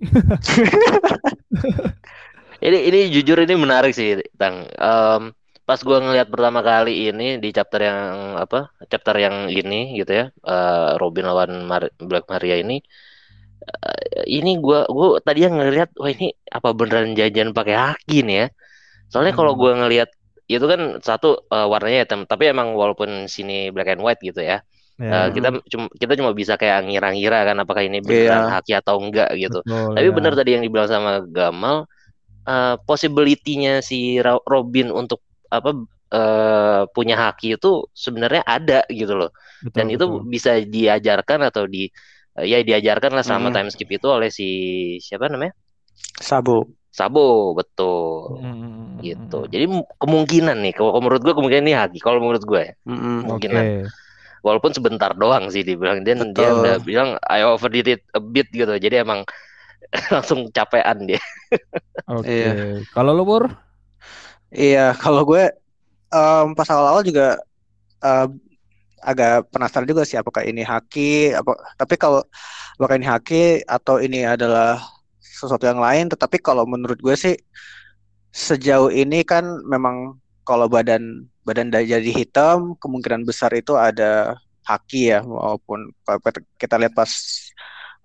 Ini 2.58 2.78
ini 2.88 3.00
jujur 3.14 3.38
ini 3.44 3.54
menarik 3.54 3.94
sih, 3.94 4.18
Tang. 4.40 4.66
Em, 4.66 5.22
pas 5.68 5.80
gua 5.86 6.02
ngelihat 6.02 6.32
pertama 6.32 6.66
kali 6.66 7.12
ini 7.12 7.38
di 7.38 7.50
chapter 7.54 7.84
yang 7.84 8.00
apa? 8.40 8.72
Chapter 8.90 9.16
yang 9.20 9.52
ini 9.52 10.00
gitu 10.00 10.12
ya. 10.12 10.26
eh, 10.32 10.90
Robin 10.98 11.26
lawan 11.30 11.52
Mar- 11.68 11.94
Black 12.00 12.26
Maria 12.32 12.58
ini 12.58 12.82
eh, 13.66 14.26
ini 14.30 14.58
gua 14.62 14.88
gua 14.90 15.20
tadi 15.22 15.46
yang 15.46 15.58
ngelihat 15.60 15.90
wah 16.00 16.10
ini 16.10 16.34
apa 16.50 16.70
beneran 16.74 17.14
janjian 17.18 17.52
pakai 17.54 17.76
haki 17.76 18.18
nih 18.26 18.36
ya. 18.46 18.48
Soalnya 19.12 19.34
kalau 19.38 19.54
Hmm. 19.56 19.62
gua 19.62 19.72
ngelihat 19.86 20.10
itu 20.50 20.66
kan 20.72 20.82
satu 21.02 21.28
eh, 21.54 21.68
warnanya 21.72 22.00
hitam, 22.06 22.22
tapi 22.30 22.44
emang 22.54 22.74
walaupun 22.78 23.26
sini 23.32 23.70
black 23.74 23.90
and 23.98 24.02
white 24.06 24.22
gitu 24.22 24.42
ya. 24.42 24.62
Ya, 25.00 25.06
eh, 25.14 25.28
kita 25.36 25.48
cuma 25.72 25.86
kita 26.02 26.14
cuma 26.20 26.32
bisa 26.38 26.54
kayak 26.62 26.86
ngira-ngira 26.90 27.38
kan 27.50 27.58
apakah 27.64 27.84
ini 27.86 28.00
beneran 28.04 28.46
Iya. 28.46 28.50
haki 28.50 28.72
atau 28.78 28.96
enggak 29.02 29.30
gitu. 29.42 29.62
betul, 29.66 29.96
Tapi 29.96 30.08
ya. 30.08 30.16
benar 30.18 30.34
tadi 30.38 30.50
yang 30.58 30.64
dibilang 30.66 30.90
sama 30.92 31.12
Gamal, 31.30 31.86
eh 32.50 32.76
possibility-nya 32.88 33.82
si 33.86 34.20
Robin 34.24 34.88
untuk 34.94 35.22
apa 35.50 35.70
eh, 36.14 36.82
punya 36.96 37.16
haki 37.30 37.58
itu 37.58 37.86
sebenarnya 37.96 38.44
ada 38.46 38.80
gitu 38.92 39.14
loh. 39.20 39.30
Betul, 39.62 39.74
Dan 39.76 39.92
itu 39.94 40.06
betul. 40.06 40.22
bisa 40.26 40.58
diajarkan 40.62 41.40
atau 41.50 41.66
di 41.70 41.90
eh, 42.40 42.46
ya 42.52 42.58
diajarkan 42.66 43.12
lah 43.18 43.24
selama 43.26 43.50
Mhm. 43.50 43.56
time 43.56 43.70
skip 43.74 43.90
itu 43.92 44.08
oleh 44.10 44.30
si 44.34 44.46
siapa 45.02 45.28
namanya? 45.32 45.54
Sabo. 46.22 46.68
Sabo, 46.96 47.52
betul. 47.52 48.40
Mm-mm. 48.40 49.04
Gitu. 49.04 49.40
Jadi 49.52 49.66
kemungkinan 50.00 50.58
nih, 50.64 50.74
kalau 50.80 51.04
menurut 51.04 51.20
gue 51.28 51.36
kemungkinan 51.36 51.64
ini 51.68 51.76
haki. 51.76 52.00
Kalau 52.00 52.24
menurut 52.24 52.44
gue 52.48 52.62
ya. 52.72 52.74
Oke. 52.88 52.96
kemungkinan. 53.28 53.66
walaupun 54.46 54.78
sebentar 54.78 55.10
doang 55.18 55.50
sih 55.50 55.66
dibilang 55.66 56.06
dia 56.06 56.14
dia 56.14 56.54
Betul. 56.54 56.62
udah 56.62 56.76
bilang 56.86 57.10
I 57.26 57.42
overdid 57.42 58.00
it 58.00 58.02
a 58.14 58.22
bit 58.22 58.48
gitu. 58.54 58.78
Jadi 58.78 59.02
emang 59.02 59.26
langsung 60.14 60.48
capean 60.56 61.10
dia. 61.10 61.22
Oke. 62.08 62.30
Iya. 62.30 62.54
Kalau 62.94 63.12
lu 63.18 63.26
Bur? 63.26 63.50
Iya, 64.54 64.94
kalau 64.96 65.26
gue 65.26 65.50
em, 66.14 66.48
pas 66.56 66.70
awal-awal 66.72 67.02
juga 67.04 67.42
em, 68.06 68.30
agak 69.06 69.50
penasaran 69.54 69.86
juga 69.86 70.02
sih 70.02 70.18
apakah 70.18 70.42
ini 70.42 70.66
haki 70.66 71.30
apa 71.38 71.54
tapi 71.78 71.94
kalau 71.94 72.26
apakah 72.82 72.96
ini 72.98 73.06
haki 73.06 73.62
atau 73.70 74.02
ini 74.02 74.26
adalah 74.26 74.82
sesuatu 75.40 75.66
yang 75.72 75.82
lain 75.86 76.06
tetapi 76.14 76.38
kalau 76.48 76.64
menurut 76.74 77.00
gue 77.06 77.16
sih 77.24 77.36
sejauh 78.36 78.92
ini 78.92 79.24
kan 79.24 79.46
memang 79.64 80.20
kalau 80.48 80.68
badan 80.68 81.04
badan 81.48 81.68
da- 81.74 81.86
jadi 81.86 82.12
hitam 82.12 82.76
kemungkinan 82.82 83.24
besar 83.30 83.52
itu 83.56 83.74
ada 83.80 84.36
haki 84.68 85.14
ya 85.14 85.20
maupun 85.24 85.80
kita- 86.60 86.80
lihat 86.82 86.94
pas 86.98 87.12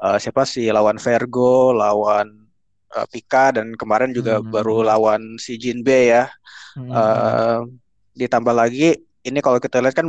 eh, 0.04 0.18
siapa 0.22 0.42
sih 0.48 0.66
lawan 0.76 0.96
Vergo 1.00 1.72
lawan 1.74 2.28
eh, 2.96 3.06
Pika 3.12 3.56
dan 3.56 3.74
kemarin 3.80 4.10
juga 4.16 4.40
Hmm. 4.40 4.50
baru 4.54 4.82
lawan 4.86 5.36
si 5.44 5.56
Jinbe 5.60 6.10
ya 6.14 6.24
Mm-mm. 6.76 7.40
Eh, 7.40 7.58
ditambah 8.20 8.54
lagi 8.54 8.98
ini 9.26 9.38
kalau 9.44 9.58
kita 9.62 9.80
lihat 9.82 9.96
kan 9.98 10.08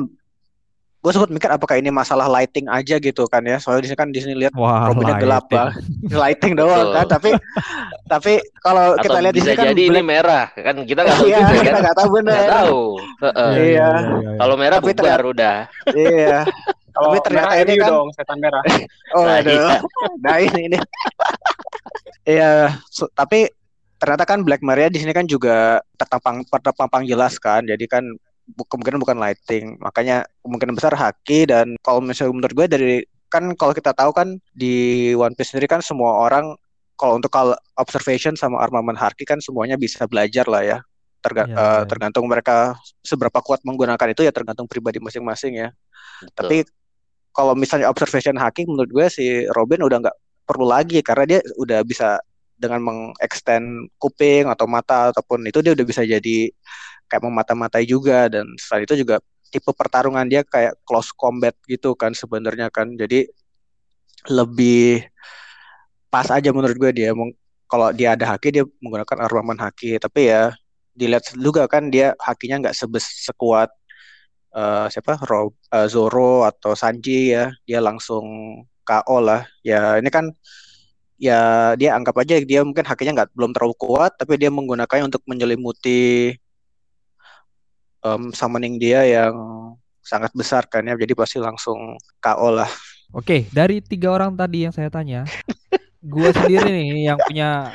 gue 1.01 1.11
sempat 1.11 1.29
mikir 1.29 1.49
apakah 1.49 1.75
ini 1.75 1.89
masalah 1.89 2.29
lighting 2.29 2.65
aja 2.67 2.95
gitu 2.95 3.25
kan 3.25 3.41
ya 3.41 3.57
soalnya 3.57 3.81
di 3.81 3.89
sini 3.89 3.97
kan 3.97 4.09
di 4.09 4.19
sini 4.19 4.33
lihat 4.35 4.53
Wah, 4.53 4.85
Robinnya 4.85 5.17
gelap 5.17 5.45
lighting. 5.45 5.57
bang 5.57 5.69
lighting 6.21 6.53
doang 6.53 6.77
Betul. 6.79 6.93
kan 6.93 7.05
tapi 7.09 7.29
tapi 8.07 8.33
kalau 8.55 8.85
Atau 8.93 9.03
kita 9.03 9.17
lihat 9.19 9.33
di 9.33 9.41
sini 9.41 9.55
kan 9.55 9.65
jadi 9.67 9.83
ini 9.83 10.01
merah 10.01 10.45
kan 10.51 10.75
kita 10.79 10.99
nggak 11.01 11.17
tahu 11.17 11.25
iya 11.25 11.37
juga 11.39 11.53
kita 11.57 11.65
kan. 11.67 11.81
nggak 11.81 11.97
tahu 11.97 12.09
bener 12.13 12.31
Nggak 12.31 12.53
tahu. 12.53 12.79
Heeh. 13.19 13.51
Iya. 13.67 13.89
Kalau 14.37 14.55
merah 14.55 14.77
Tapi 14.77 14.85
bubar 14.87 14.95
ternyata- 14.95 15.27
udah. 15.27 15.57
iya 15.91 16.39
Kalau 16.91 17.07
Tapi 17.07 17.17
ternyata 17.23 17.47
merah 17.47 17.63
ini 17.63 17.73
kan- 17.79 17.89
dong, 17.89 18.07
setan 18.11 18.37
merah. 18.37 18.61
oh 19.11 19.23
Nah, 19.23 19.35
aduh 19.37 19.51
iya. 19.55 19.75
nah 20.19 20.37
ini 20.37 20.59
ini 20.67 20.77
iya 22.25 22.51
so- 22.85 23.09
tapi 23.11 23.49
ternyata 23.95 24.23
kan 24.23 24.41
Black 24.41 24.61
Maria 24.61 24.87
di 24.87 24.97
sini 24.97 25.09
kan 25.09 25.25
juga 25.25 25.79
tertampang 25.95 26.41
tertampang 26.43 27.03
jelas 27.03 27.37
kan 27.37 27.61
jadi 27.63 27.85
kan 27.87 28.03
kemungkinan 28.55 28.99
bukan 29.01 29.17
lighting 29.17 29.75
makanya 29.79 30.27
kemungkinan 30.43 30.75
besar 30.75 30.93
haki 30.93 31.47
dan 31.49 31.75
kalau 31.81 32.03
misalnya 32.03 32.33
menurut 32.35 32.53
gue 32.55 32.67
dari 32.67 32.95
kan 33.31 33.47
kalau 33.55 33.71
kita 33.71 33.95
tahu 33.95 34.11
kan 34.11 34.35
di 34.51 35.11
One 35.15 35.33
Piece 35.33 35.55
sendiri 35.55 35.71
kan 35.71 35.79
semua 35.79 36.19
orang 36.27 36.51
kalau 36.99 37.17
untuk 37.17 37.31
kalau 37.31 37.55
observation 37.79 38.35
sama 38.35 38.59
armamen 38.59 38.93
haki 38.93 39.23
kan 39.23 39.39
semuanya 39.39 39.79
bisa 39.79 40.03
belajar 40.05 40.45
lah 40.45 40.61
ya 40.61 40.77
Terga- 41.21 41.45
eh, 41.45 41.53
iya. 41.53 41.85
tergantung 41.85 42.25
mereka 42.25 42.75
seberapa 43.05 43.39
kuat 43.45 43.61
menggunakan 43.61 44.09
itu 44.09 44.25
ya 44.25 44.33
tergantung 44.33 44.65
pribadi 44.65 44.97
masing-masing 44.97 45.53
ya 45.63 45.69
Betul. 46.21 46.33
tapi 46.35 46.57
kalau 47.31 47.53
misalnya 47.55 47.87
observation 47.87 48.35
hacking 48.35 48.67
menurut 48.67 48.91
gue 48.91 49.05
si 49.07 49.47
Robin 49.55 49.85
udah 49.85 49.97
nggak 50.03 50.17
perlu 50.43 50.67
lagi 50.67 50.99
karena 50.99 51.37
dia 51.37 51.39
udah 51.55 51.79
bisa 51.87 52.19
dengan 52.61 52.79
mengextend 52.85 53.89
kuping 53.97 54.45
atau 54.45 54.69
mata 54.69 55.09
ataupun 55.09 55.49
itu 55.49 55.65
dia 55.65 55.73
udah 55.73 55.85
bisa 55.87 56.05
jadi 56.05 56.37
kayak 57.09 57.23
memata-matai 57.25 57.83
juga. 57.89 58.29
Dan 58.29 58.45
selain 58.61 58.85
itu 58.85 59.01
juga 59.01 59.17
tipe 59.49 59.73
pertarungan 59.73 60.23
dia 60.29 60.45
kayak 60.45 60.77
close 60.85 61.09
combat 61.17 61.57
gitu 61.65 61.97
kan 61.97 62.13
sebenarnya 62.13 62.69
kan. 62.69 62.93
Jadi 62.93 63.25
lebih 64.29 65.09
pas 66.13 66.27
aja 66.29 66.49
menurut 66.53 66.77
gue 66.77 66.91
dia. 66.93 67.09
Kalau 67.71 67.87
dia 67.95 68.13
ada 68.15 68.35
haki 68.35 68.47
dia 68.61 68.63
menggunakan 68.83 69.17
armamen 69.25 69.57
haki. 69.59 69.97
Tapi 69.97 70.29
ya 70.29 70.53
dilihat 70.93 71.33
juga 71.33 71.65
kan 71.65 71.89
dia 71.89 72.13
hakinya 72.21 72.69
nggak 72.69 72.75
sebes 72.77 73.25
sekuat 73.25 73.69
eh, 74.55 74.87
siapa? 74.93 75.17
Rob, 75.27 75.55
eh, 75.73 75.87
Zoro 75.91 76.45
atau 76.47 76.77
Sanji 76.77 77.33
ya. 77.35 77.51
Dia 77.67 77.79
langsung 77.83 78.23
KO 78.87 79.17
lah. 79.23 79.47
Ya 79.65 79.97
ini 79.99 80.09
kan 80.13 80.31
ya 81.21 81.39
dia 81.77 81.93
anggap 81.93 82.17
aja 82.17 82.41
dia 82.41 82.65
mungkin 82.65 82.81
hakinya 82.81 83.21
nggak 83.21 83.29
belum 83.37 83.53
terlalu 83.53 83.77
kuat 83.77 84.17
tapi 84.17 84.41
dia 84.41 84.49
menggunakannya 84.49 85.05
untuk 85.05 85.21
menyelimuti 85.29 86.33
em, 88.01 88.21
summoning 88.33 88.81
dia 88.81 89.05
yang 89.05 89.35
sangat 90.01 90.33
besar 90.33 90.65
kan 90.65 90.81
ya 90.81 90.97
jadi 90.97 91.13
pasti 91.13 91.37
langsung 91.37 91.93
KO 92.17 92.49
lah 92.57 92.71
Oke, 93.11 93.43
dari 93.51 93.83
tiga 93.83 94.07
orang 94.07 94.39
tadi 94.39 94.63
yang 94.63 94.71
saya 94.71 94.87
tanya, 94.87 95.27
gue 95.99 96.29
sendiri 96.31 96.63
nih 96.63 97.11
yang 97.11 97.19
punya 97.19 97.67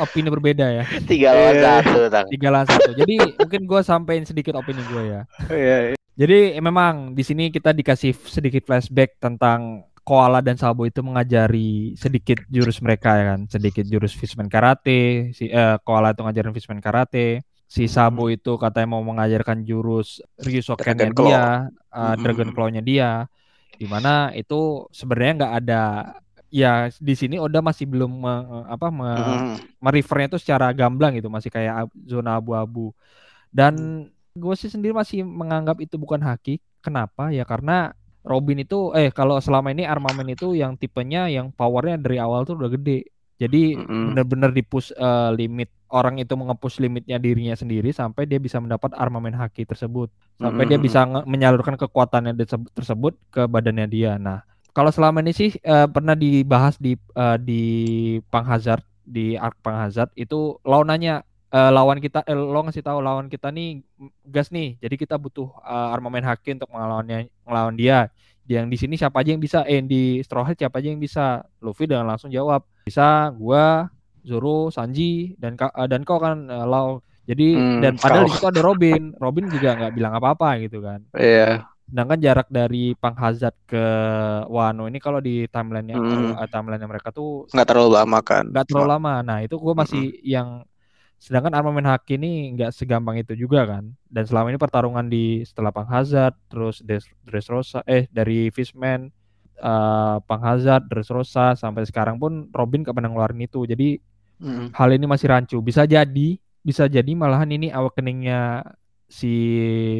opini 0.00 0.32
berbeda 0.32 0.72
ya. 0.72 0.84
Tiga 1.04 1.36
lawan 1.36 1.52
Iya. 1.52 1.64
satu, 1.84 1.98
Tang. 2.08 2.26
Tiga 2.32 2.48
lawan 2.48 2.64
satu. 2.64 2.90
Jadi 2.96 3.14
mungkin 3.36 3.60
gue 3.68 3.80
sampein 3.84 4.24
sedikit 4.24 4.56
opini 4.56 4.80
gue 4.88 5.02
ya. 5.04 5.20
Iya, 5.52 5.76
Jadi 6.16 6.56
eh, 6.56 6.64
memang 6.64 7.12
di 7.12 7.20
sini 7.20 7.52
kita 7.52 7.76
dikasih 7.76 8.16
sedikit 8.24 8.64
flashback 8.64 9.20
tentang 9.20 9.84
Koala 10.10 10.38
dan 10.46 10.56
Sabo 10.62 10.82
itu 10.90 11.00
mengajari 11.06 11.94
sedikit 12.02 12.38
jurus 12.50 12.82
mereka 12.84 13.08
ya 13.20 13.24
kan, 13.36 13.40
sedikit 13.54 13.84
jurus 13.92 14.12
fishman 14.20 14.50
karate. 14.54 15.30
Si 15.38 15.44
eh, 15.58 15.76
Koala 15.86 16.08
itu 16.14 16.22
ngajarin 16.26 16.54
fishman 16.56 16.82
karate. 16.86 17.46
Si 17.74 17.82
Sabo 17.86 18.22
itu 18.34 18.50
katanya 18.62 18.88
mau 18.98 19.02
mengajarkan 19.06 19.58
jurus 19.68 20.18
Ryusoken-nya 20.46 21.10
dia, 21.14 21.70
Mm-mm. 22.02 22.18
Dragon 22.22 22.50
Claw-nya 22.54 22.82
dia. 22.90 23.30
Di 23.80 23.86
mana 23.86 24.34
itu 24.36 24.86
sebenarnya 24.98 25.32
nggak 25.40 25.54
ada 25.64 25.76
ya 26.50 26.90
di 26.98 27.14
sini 27.14 27.36
Oda 27.38 27.62
masih 27.62 27.86
belum 27.92 28.10
me- 28.24 28.66
apa 28.74 28.86
me- 28.90 29.42
merefernya 29.80 30.26
itu 30.34 30.38
secara 30.42 30.66
gamblang 30.74 31.14
gitu 31.18 31.30
masih 31.32 31.50
kayak 31.54 31.74
ab- 31.86 31.96
zona 32.04 32.36
abu-abu 32.42 32.92
dan 33.54 34.06
gue 34.34 34.54
sih 34.60 34.70
sendiri 34.70 34.94
masih 34.94 35.22
menganggap 35.26 35.76
itu 35.84 35.96
bukan 35.98 36.20
haki 36.22 36.58
kenapa 36.84 37.30
ya 37.34 37.44
karena 37.46 37.94
Robin 38.20 38.60
itu 38.60 38.92
eh 38.92 39.08
kalau 39.08 39.40
selama 39.40 39.72
ini 39.72 39.88
armamen 39.88 40.36
itu 40.36 40.52
yang 40.52 40.76
tipenya 40.76 41.26
yang 41.32 41.48
powernya 41.52 41.96
dari 41.96 42.20
awal 42.20 42.44
tuh 42.44 42.60
udah 42.60 42.70
gede. 42.72 43.08
Jadi 43.40 43.72
Mm-mm. 43.72 44.12
bener-bener 44.12 44.52
di 44.52 44.60
push 44.60 44.92
eh, 44.92 45.30
limit 45.32 45.72
orang 45.88 46.20
itu 46.20 46.36
mengepush 46.36 46.76
limitnya 46.84 47.16
dirinya 47.16 47.56
sendiri 47.56 47.88
sampai 47.88 48.28
dia 48.28 48.36
bisa 48.36 48.60
mendapat 48.60 48.92
armamen 48.92 49.32
haki 49.32 49.64
tersebut. 49.64 50.12
Sampai 50.36 50.68
dia 50.68 50.76
Mm-mm. 50.76 50.84
bisa 50.84 51.08
menyalurkan 51.24 51.80
kekuatannya 51.80 52.36
tersebut 52.76 53.16
ke 53.32 53.48
badannya 53.48 53.88
dia. 53.88 54.20
Nah 54.20 54.44
kalau 54.70 54.92
selama 54.92 55.24
ini 55.24 55.32
sih 55.34 55.50
uh, 55.66 55.88
pernah 55.90 56.14
dibahas 56.14 56.78
di 56.78 56.94
uh, 57.16 57.40
di 57.40 57.62
Pang 58.30 58.46
Hazard 58.46 58.84
di 59.02 59.34
arc 59.34 59.58
Pang 59.64 59.82
Hazard 59.82 60.14
itu 60.14 60.60
lawanannya 60.62 61.26
uh, 61.50 61.70
lawan 61.74 61.98
kita 61.98 62.22
eh, 62.26 62.38
lo 62.38 62.62
ngasih 62.62 62.84
tahu 62.86 62.98
lawan 63.02 63.26
kita 63.26 63.50
nih 63.50 63.82
gas 64.26 64.54
nih. 64.54 64.78
Jadi 64.78 64.94
kita 64.94 65.18
butuh 65.18 65.50
uh, 65.66 65.94
armamen 65.94 66.22
haki 66.22 66.54
untuk 66.54 66.70
melawannya 66.70 67.26
melawan 67.50 67.74
dia. 67.74 68.06
Yang 68.46 68.66
di 68.66 68.76
sini 68.78 68.94
siapa 68.98 69.22
aja 69.22 69.30
yang 69.34 69.42
bisa? 69.42 69.62
Eh 69.66 69.82
di 69.82 70.22
Straw 70.22 70.42
Hat 70.42 70.58
siapa 70.58 70.78
aja 70.82 70.88
yang 70.90 70.98
bisa? 71.02 71.42
Luffy 71.62 71.86
dengan 71.86 72.10
langsung 72.10 72.30
jawab 72.30 72.66
bisa 72.82 73.30
gua 73.38 73.86
Zoro 74.26 74.74
Sanji 74.74 75.38
dan 75.38 75.54
uh, 75.54 75.86
dan 75.86 76.02
kau 76.02 76.18
kan 76.18 76.50
uh, 76.50 76.66
Lau. 76.66 76.98
Jadi 77.30 77.54
hmm, 77.54 77.78
dan 77.78 77.94
padahal 77.94 78.26
di 78.26 78.32
situ 78.34 78.46
ada 78.50 78.62
Robin. 78.62 79.14
Robin 79.22 79.46
juga 79.46 79.78
nggak 79.78 79.92
bilang 79.94 80.12
apa-apa 80.18 80.58
gitu 80.66 80.82
kan. 80.82 81.02
Iya. 81.14 81.38
Yeah. 81.38 81.54
sedangkan 81.90 82.22
jarak 82.22 82.46
dari 82.46 82.94
Pang 82.94 83.18
Hazard 83.18 83.66
ke 83.66 83.82
Wano 84.46 84.86
ini 84.86 85.02
kalau 85.02 85.18
di 85.18 85.50
timelinenya 85.50 85.98
hmm. 85.98 86.38
uh, 86.38 86.46
timeline 86.46 86.86
mereka 86.86 87.10
tuh 87.10 87.50
nggak 87.50 87.66
terlalu 87.66 87.98
lama 87.98 88.18
kan. 88.22 88.46
nggak 88.46 88.66
terlalu 88.70 88.88
lama. 88.94 89.14
Nah 89.26 89.38
itu 89.42 89.58
gua 89.58 89.74
masih 89.74 90.14
hmm. 90.14 90.22
yang 90.22 90.48
Sedangkan 91.20 91.52
armamen 91.52 91.84
haki 91.84 92.16
ini 92.16 92.56
nggak 92.56 92.72
segampang 92.72 93.20
itu 93.20 93.36
juga 93.36 93.68
kan. 93.68 93.92
Dan 94.08 94.24
selama 94.24 94.48
ini 94.48 94.56
pertarungan 94.56 95.04
di 95.04 95.44
setelah 95.44 95.68
Pang 95.68 95.84
Hazard, 95.84 96.32
terus 96.48 96.80
Dressrosa, 97.28 97.84
eh 97.84 98.08
dari 98.08 98.48
Fishman, 98.48 99.12
uh, 99.60 100.16
Pang 100.24 100.40
Hazard, 100.40 100.88
Dressrosa, 100.88 101.52
sampai 101.60 101.84
sekarang 101.84 102.16
pun 102.16 102.48
Robin 102.56 102.88
pernah 102.88 103.12
ngeluarin 103.12 103.44
itu. 103.44 103.68
Jadi 103.68 104.00
mm. 104.40 104.72
hal 104.72 104.88
ini 104.96 105.04
masih 105.04 105.28
rancu. 105.28 105.60
Bisa 105.60 105.84
jadi, 105.84 106.40
bisa 106.64 106.88
jadi 106.88 107.12
malahan 107.12 107.52
ini 107.52 107.68
awakeningnya 107.68 108.64
si 109.04 109.34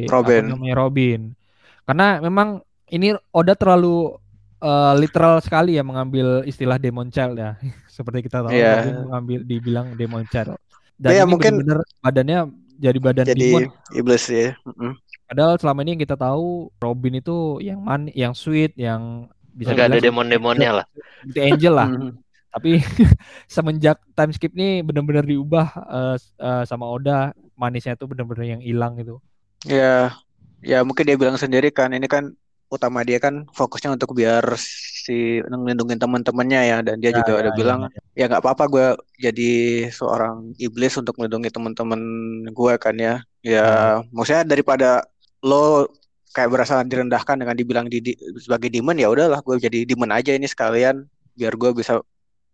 Robin. 0.09 0.57
namanya 0.57 0.75
Robin. 0.81 1.37
Karena 1.85 2.17
memang 2.17 2.65
ini 2.89 3.13
Oda 3.29 3.53
terlalu 3.53 4.17
uh, 4.57 4.93
literal 4.97 5.37
sekali 5.37 5.77
ya 5.77 5.85
mengambil 5.85 6.41
istilah 6.49 6.81
demon 6.81 7.13
child 7.13 7.37
ya. 7.37 7.61
Seperti 8.01 8.25
kita 8.25 8.41
tahu 8.41 8.57
yeah. 8.57 9.05
mengambil 9.05 9.45
dibilang 9.45 9.93
demon 9.93 10.25
child. 10.25 10.57
Dan 11.01 11.17
ya, 11.17 11.23
mungkin 11.25 11.65
bener 11.65 11.81
-bener 11.81 11.99
badannya 12.05 12.39
jadi 12.77 12.97
badan 13.01 13.25
jadi 13.25 13.41
demon. 13.41 13.63
iblis 13.97 14.25
ya. 14.29 14.53
Mm 14.65 14.93
Padahal 15.31 15.55
selama 15.55 15.87
ini 15.87 15.95
yang 15.95 16.03
kita 16.03 16.19
tahu 16.19 16.67
Robin 16.83 17.23
itu 17.23 17.63
yang 17.63 17.79
man, 17.79 18.11
yang 18.11 18.35
sweet, 18.35 18.75
yang 18.75 19.31
bisa 19.55 19.71
ada 19.71 19.95
demon-demonnya 19.95 20.83
lah. 20.83 20.85
Seperti 21.23 21.39
angel 21.39 21.71
lah. 21.71 21.87
Tapi 22.51 22.83
semenjak 23.55 23.95
time 24.11 24.35
skip 24.35 24.51
nih 24.51 24.83
benar-benar 24.83 25.23
diubah 25.23 25.71
uh, 25.87 26.15
uh, 26.19 26.63
sama 26.67 26.83
Oda, 26.83 27.31
manisnya 27.55 27.95
tuh 27.95 28.11
benar-benar 28.11 28.43
yang 28.43 28.59
hilang 28.59 28.99
gitu. 28.99 29.23
Ya, 29.63 30.19
ya 30.59 30.83
mungkin 30.83 31.07
dia 31.07 31.15
bilang 31.15 31.39
sendiri 31.39 31.71
kan 31.71 31.95
ini 31.95 32.11
kan 32.11 32.35
utama 32.71 33.03
dia 33.03 33.19
kan 33.19 33.43
fokusnya 33.51 33.99
untuk 33.99 34.15
biar 34.15 34.55
si 34.55 35.43
ngelindungin 35.43 35.99
teman-temannya 35.99 36.61
ya. 36.71 36.77
Dan 36.79 37.03
dia 37.03 37.11
ya, 37.11 37.19
juga 37.19 37.31
ya, 37.35 37.39
udah 37.43 37.53
ya, 37.53 37.57
bilang 37.59 37.79
ya, 37.91 38.01
ya. 38.15 38.25
Nggak 38.31 38.41
apa-apa 38.41 38.63
gue 38.71 38.87
jadi 39.19 39.51
seorang 39.91 40.55
iblis 40.57 40.95
untuk 40.95 41.19
melindungi 41.19 41.51
teman-teman 41.51 42.01
gue 42.47 42.73
kan 42.79 42.95
ya. 42.95 43.15
Ya 43.43 43.99
hmm. 43.99 44.15
maksudnya 44.15 44.43
daripada 44.47 45.03
lo 45.43 45.91
kayak 46.31 46.49
berasa 46.49 46.79
direndahkan 46.87 47.35
dengan 47.43 47.55
dibilang 47.59 47.85
di, 47.91 47.99
di 47.99 48.15
sebagai 48.39 48.71
demon 48.71 48.95
ya 48.95 49.11
udahlah 49.11 49.43
gue 49.43 49.59
jadi 49.59 49.83
demon 49.83 50.15
aja 50.15 50.31
ini 50.31 50.47
sekalian 50.47 51.03
biar 51.35 51.59
gue 51.59 51.75
bisa 51.75 51.99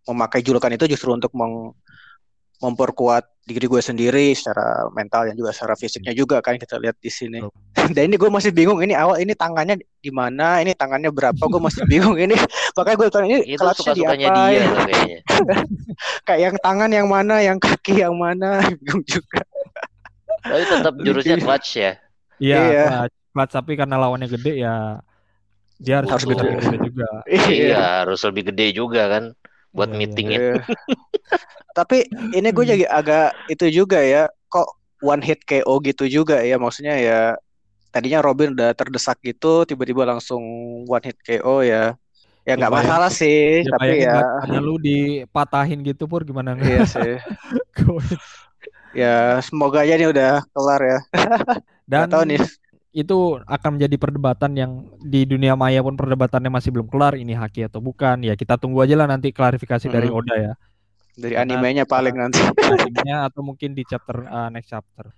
memakai 0.08 0.42
julukan 0.42 0.72
itu 0.74 0.90
justru 0.90 1.14
untuk 1.14 1.30
meng 1.38 1.76
memperkuat 2.58 3.38
diri 3.48 3.64
gue 3.64 3.80
sendiri 3.80 4.36
secara 4.36 4.84
mental 4.92 5.24
dan 5.24 5.34
juga 5.38 5.56
secara 5.56 5.72
fisiknya 5.72 6.12
juga 6.12 6.44
kan 6.44 6.60
kita 6.60 6.76
lihat 6.76 7.00
di 7.00 7.08
sini. 7.08 7.40
Dan 7.96 8.12
ini 8.12 8.20
gue 8.20 8.28
masih 8.28 8.52
bingung 8.52 8.84
ini 8.84 8.92
awal 8.92 9.16
ini 9.24 9.32
tangannya 9.32 9.80
di 9.80 10.10
mana, 10.12 10.60
ini 10.60 10.76
tangannya 10.76 11.08
berapa, 11.08 11.40
gue 11.40 11.60
masih 11.62 11.86
bingung 11.92 12.20
ini. 12.20 12.36
Makanya 12.76 12.96
gue 13.00 13.08
tanya 13.08 13.36
ini 13.40 13.56
kelasnya 13.56 13.92
di 13.96 14.02
apa? 14.04 14.14
Dia 14.20 14.46
ya? 14.52 14.66
Kayak 16.28 16.40
yang 16.44 16.56
tangan 16.60 16.90
yang 16.92 17.08
mana, 17.08 17.40
yang 17.40 17.56
kaki 17.56 18.04
yang 18.04 18.12
mana, 18.12 18.60
bingung 18.76 19.00
juga. 19.08 19.40
Tapi 20.44 20.64
tetap 20.68 20.94
jurusnya 21.00 21.36
clutch 21.40 21.70
ya. 21.80 21.92
Iya, 22.38 22.58
iya. 22.68 22.84
Clutch. 22.84 23.16
clutch 23.32 23.52
tapi 23.56 23.72
karena 23.80 23.96
lawannya 23.96 24.28
gede 24.28 24.60
ya 24.60 25.00
dia 25.78 26.02
harus, 26.02 26.10
harus 26.10 26.26
gede. 26.26 26.58
gede 26.58 26.78
juga. 26.90 27.08
Iya, 27.30 28.02
harus 28.02 28.20
lebih 28.26 28.50
gede 28.50 28.66
juga 28.74 29.02
kan 29.06 29.24
buat 29.72 29.90
iya, 29.92 29.96
meetingnya. 29.96 30.38
Iya. 30.38 30.54
Tapi 31.78 32.08
ini 32.34 32.48
gue 32.50 32.64
jadi 32.64 32.84
agak 32.90 33.36
itu 33.46 33.66
juga 33.70 34.02
ya, 34.02 34.26
kok 34.50 34.66
one 35.04 35.22
hit 35.22 35.44
KO 35.46 35.78
gitu 35.84 36.10
juga 36.10 36.42
ya, 36.42 36.58
maksudnya 36.58 36.98
ya 36.98 37.20
tadinya 37.94 38.20
Robin 38.20 38.52
udah 38.52 38.74
terdesak 38.74 39.22
gitu, 39.22 39.62
tiba-tiba 39.62 40.02
langsung 40.04 40.42
one 40.84 41.04
hit 41.06 41.18
KO 41.22 41.62
ya. 41.62 41.94
Ya 42.48 42.56
nggak 42.56 42.72
masalah 42.80 43.12
sih, 43.12 43.60
ya, 43.60 43.70
tapi 43.76 44.08
ya. 44.08 44.24
Ada 44.40 44.58
lu 44.64 44.80
dipatahin 44.80 45.84
gitu 45.84 46.08
pur 46.08 46.24
gimana 46.24 46.56
nggak? 46.56 46.64
Iya 46.64 46.80
sih. 46.88 47.14
ya 49.04 49.36
semoga 49.44 49.84
aja 49.84 50.00
nih 50.00 50.08
udah 50.08 50.32
kelar 50.56 50.80
ya. 50.80 50.98
Dan 51.84 52.08
tahu 52.08 52.24
nih 52.24 52.40
itu 52.92 53.36
akan 53.44 53.76
menjadi 53.76 53.96
perdebatan 54.00 54.52
yang 54.56 54.72
di 55.04 55.28
dunia 55.28 55.52
maya 55.52 55.84
pun 55.84 55.92
perdebatannya 55.92 56.48
masih 56.48 56.72
belum 56.72 56.88
kelar 56.88 57.20
ini 57.20 57.36
haki 57.36 57.68
atau 57.68 57.84
bukan. 57.84 58.24
Ya 58.24 58.32
kita 58.32 58.56
tunggu 58.56 58.80
aja 58.80 58.96
lah 58.96 59.04
nanti 59.04 59.28
klarifikasi 59.28 59.86
hmm. 59.86 59.94
dari 59.94 60.08
Oda 60.08 60.34
ya. 60.36 60.52
Dari 61.18 61.34
Karena, 61.36 61.58
animenya 61.58 61.84
paling 61.84 62.14
nanti. 62.16 62.40
animenya 62.64 63.28
atau 63.28 63.44
mungkin 63.44 63.76
di 63.76 63.84
chapter 63.84 64.24
uh, 64.24 64.48
next 64.48 64.72
chapter. 64.72 65.12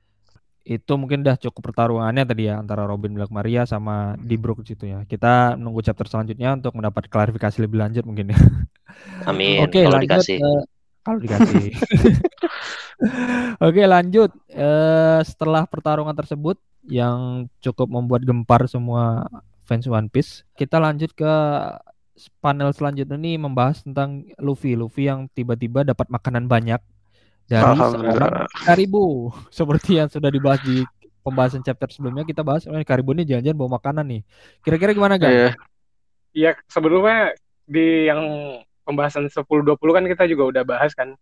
Itu 0.66 0.98
mungkin 0.98 1.22
udah 1.22 1.38
cukup 1.38 1.72
pertarungannya 1.72 2.26
tadi 2.26 2.50
ya 2.50 2.58
antara 2.58 2.84
Robin 2.84 3.14
Black 3.16 3.32
Maria 3.32 3.64
sama 3.64 4.18
di 4.18 4.34
Brook 4.34 4.66
situ 4.66 4.90
ya. 4.90 5.06
Kita 5.06 5.54
nunggu 5.54 5.80
chapter 5.86 6.10
selanjutnya 6.10 6.58
untuk 6.58 6.74
mendapat 6.74 7.06
klarifikasi 7.06 7.58
lebih 7.62 7.80
lanjut 7.80 8.02
mungkin 8.02 8.34
ya. 8.34 8.38
Amin. 9.30 9.62
Oke 9.62 9.86
lanjut 9.86 10.10
dikasih. 10.10 10.38
Uh, 10.42 10.62
kalau 11.06 11.18
dikasih. 11.22 11.70
Oke 13.66 13.82
lanjut. 13.86 14.30
Uh, 14.50 15.22
setelah 15.22 15.64
pertarungan 15.70 16.12
tersebut 16.12 16.58
yang 16.90 17.46
cukup 17.62 17.86
membuat 17.86 18.26
gempar 18.26 18.66
semua 18.66 19.30
fans 19.64 19.86
One 19.86 20.10
Piece. 20.10 20.42
Kita 20.58 20.82
lanjut 20.82 21.14
ke 21.14 21.32
panel 22.42 22.74
selanjutnya 22.74 23.16
nih 23.16 23.38
membahas 23.38 23.86
tentang 23.86 24.26
Luffy. 24.42 24.74
Luffy 24.74 25.06
yang 25.06 25.30
tiba-tiba 25.30 25.86
dapat 25.86 26.10
makanan 26.10 26.50
banyak 26.50 26.82
dari 27.46 27.78
seorang 27.78 28.50
Karibu. 28.66 29.30
Seperti 29.58 30.02
yang 30.02 30.10
sudah 30.10 30.28
dibahas 30.28 30.60
di 30.66 30.82
pembahasan 31.22 31.62
chapter 31.62 31.86
sebelumnya 31.88 32.26
kita 32.26 32.42
bahas 32.42 32.66
oh, 32.66 32.74
Karibu 32.82 33.14
ini 33.14 33.24
jangan-jangan 33.24 33.56
bawa 33.56 33.70
makanan 33.78 34.04
nih. 34.10 34.22
Kira-kira 34.66 34.90
gimana 34.92 35.14
guys? 35.16 35.54
Iya, 36.34 36.52
yeah. 36.52 36.54
sebelumnya 36.66 37.38
di 37.70 38.10
yang 38.10 38.20
pembahasan 38.82 39.30
10-20 39.30 39.78
kan 39.78 40.04
kita 40.10 40.24
juga 40.26 40.42
udah 40.50 40.62
bahas 40.66 40.90
kan 40.98 41.14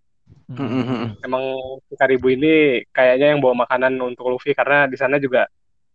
Mm-hmm. 0.48 1.24
Emang 1.24 1.44
Karibu 1.92 2.32
ini 2.32 2.80
kayaknya 2.88 3.36
yang 3.36 3.40
bawa 3.44 3.68
makanan 3.68 4.00
untuk 4.00 4.32
Luffy 4.32 4.56
karena 4.56 4.88
di 4.88 4.96
sana 4.96 5.20
juga 5.20 5.44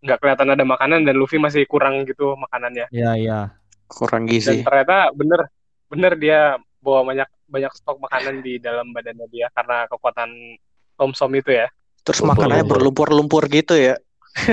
nggak 0.03 0.19
kelihatan 0.19 0.51
ada 0.51 0.63
makanan 0.67 1.07
dan 1.07 1.15
Luffy 1.15 1.39
masih 1.39 1.63
kurang 1.63 2.03
gitu 2.03 2.35
makanannya. 2.35 2.91
Iya 2.91 3.11
iya. 3.15 3.39
Kurang 3.87 4.27
gizi. 4.27 4.59
Dan 4.59 4.67
ternyata 4.67 5.15
bener 5.15 5.47
bener 5.87 6.13
dia 6.19 6.59
bawa 6.83 7.07
banyak 7.07 7.29
banyak 7.47 7.71
stok 7.79 8.03
makanan 8.03 8.43
di 8.43 8.59
dalam 8.59 8.91
badannya 8.91 9.27
dia 9.31 9.47
karena 9.55 9.87
kekuatan 9.87 10.59
Tom 10.99 11.15
Som 11.15 11.31
itu 11.39 11.55
ya. 11.55 11.71
Terus 12.03 12.19
lumpur, 12.19 12.35
makanannya 12.35 12.65
berlumpur-lumpur 12.67 13.47
gitu 13.47 13.79
ya. 13.79 13.95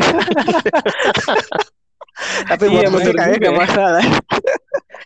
Tapi 2.51 2.65
buat 2.69 2.85
iya, 2.87 2.91
Luffy 2.93 3.11
kayaknya 3.11 3.39
nggak 3.43 3.55
ya. 3.55 3.61
masalah. 3.61 4.05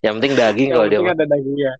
Yang 0.04 0.12
penting 0.20 0.32
daging 0.36 0.68
kalau 0.76 0.86
dia. 0.92 0.98
ada 1.00 1.24
dagingnya. 1.24 1.72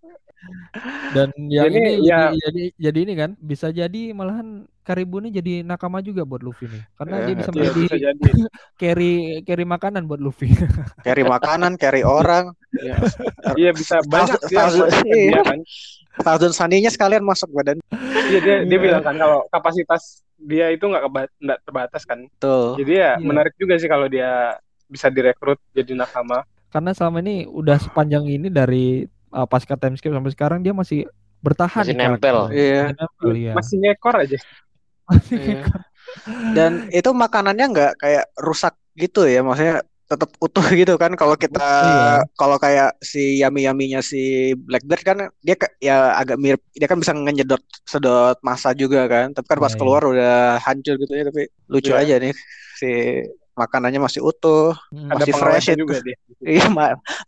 Dan 1.15 1.29
yang 1.49 1.71
jadi, 1.71 1.79
ini 1.79 1.93
ya, 2.05 2.21
jadi, 2.35 2.63
jadi 2.77 2.99
ini 3.07 3.15
kan 3.15 3.31
bisa 3.39 3.71
jadi 3.71 4.11
malahan 4.13 4.67
Karibu 4.85 5.17
ini 5.25 5.33
jadi 5.33 5.65
nakama 5.65 6.05
juga 6.05 6.29
buat 6.29 6.45
Luffy 6.45 6.69
nih. 6.69 6.85
Karena 7.01 7.17
ya, 7.17 7.25
dia 7.25 7.35
bisa 7.41 7.51
menjadi 7.57 7.83
ya, 7.97 8.13
carry 8.81 9.41
carry 9.49 9.65
makanan 9.65 10.05
buat 10.05 10.21
Luffy. 10.21 10.53
carry 11.09 11.25
makanan, 11.25 11.81
carry 11.81 12.05
orang. 12.05 12.53
Iya, 12.77 13.01
ya, 13.57 13.71
bisa 13.73 14.05
banyak 14.05 14.37
thousand, 14.45 14.93
iya. 15.09 15.41
kan. 15.41 15.65
Thousand 16.21 16.53
sandinya 16.53 16.93
sekalian 16.93 17.25
masuk 17.25 17.49
badan. 17.57 17.81
Iya 18.29 18.39
dia 18.45 18.57
dia 18.69 18.79
bilang 18.79 19.01
kan 19.01 19.17
kalau 19.17 19.49
kapasitas 19.49 20.21
dia 20.37 20.69
itu 20.69 20.85
nggak 20.85 21.33
nggak 21.41 21.59
terbatas 21.65 22.05
kan. 22.05 22.29
Tuh. 22.37 22.77
Jadi 22.77 22.93
ya, 23.01 23.17
ya 23.17 23.25
menarik 23.25 23.57
juga 23.57 23.81
sih 23.81 23.89
kalau 23.89 24.05
dia 24.05 24.61
bisa 24.85 25.09
direkrut 25.09 25.57
jadi 25.73 25.97
nakama. 25.97 26.45
Karena 26.69 26.93
selama 26.93 27.25
ini 27.25 27.49
udah 27.49 27.81
sepanjang 27.81 28.29
ini 28.29 28.53
dari 28.53 29.09
uh, 29.35 29.47
pasca 29.51 29.75
time 29.75 29.99
skip 29.99 30.15
sampai 30.15 30.33
sekarang 30.33 30.63
dia 30.63 30.71
masih 30.71 31.11
bertahan 31.43 31.83
masih 31.83 31.99
nempel. 31.99 32.39
Iya. 32.55 32.95
Masih, 32.95 32.97
nempel, 32.97 33.29
iya. 33.35 33.53
masih 33.53 33.77
ngekor 33.83 34.15
aja. 34.17 34.39
iya. 35.35 35.63
Dan 36.55 36.73
itu 36.95 37.11
makanannya 37.11 37.67
nggak 37.75 37.93
kayak 37.99 38.25
rusak 38.39 38.79
gitu 38.95 39.27
ya, 39.27 39.43
maksudnya 39.43 39.83
tetap 40.05 40.31
utuh 40.37 40.63
gitu 40.77 41.01
kan 41.01 41.17
kalau 41.17 41.33
kita 41.33 41.65
iya. 41.65 42.21
kalau 42.37 42.61
kayak 42.61 42.93
si 43.01 43.41
yami 43.41 43.65
yaminya 43.65 44.05
si 44.05 44.53
Blackbird 44.53 45.01
kan 45.01 45.19
dia 45.41 45.57
ya 45.81 46.13
agak 46.21 46.37
mirip 46.37 46.61
dia 46.77 46.85
kan 46.85 47.01
bisa 47.01 47.17
ngedot 47.17 47.65
sedot 47.89 48.37
masa 48.45 48.77
juga 48.77 49.09
kan 49.09 49.33
tapi 49.33 49.49
kan 49.49 49.59
pas 49.65 49.73
iya, 49.73 49.75
iya. 49.75 49.81
keluar 49.81 50.03
iya. 50.05 50.11
udah 50.13 50.37
hancur 50.61 50.95
gitu 51.01 51.13
ya 51.17 51.25
tapi 51.25 51.43
lucu 51.73 51.93
iya. 51.97 52.05
aja 52.05 52.15
nih 52.21 52.37
si 52.77 52.91
makanannya 53.55 54.03
masih 54.03 54.21
utuh, 54.21 54.75
Hmm. 54.91 55.11
Ada 55.11 55.25
masih 55.25 55.33
fresh 55.33 55.67
pengawetnya 55.71 55.75
itu. 55.75 55.83
juga 55.83 55.97
dia. 56.03 56.17
Iya, 56.55 56.67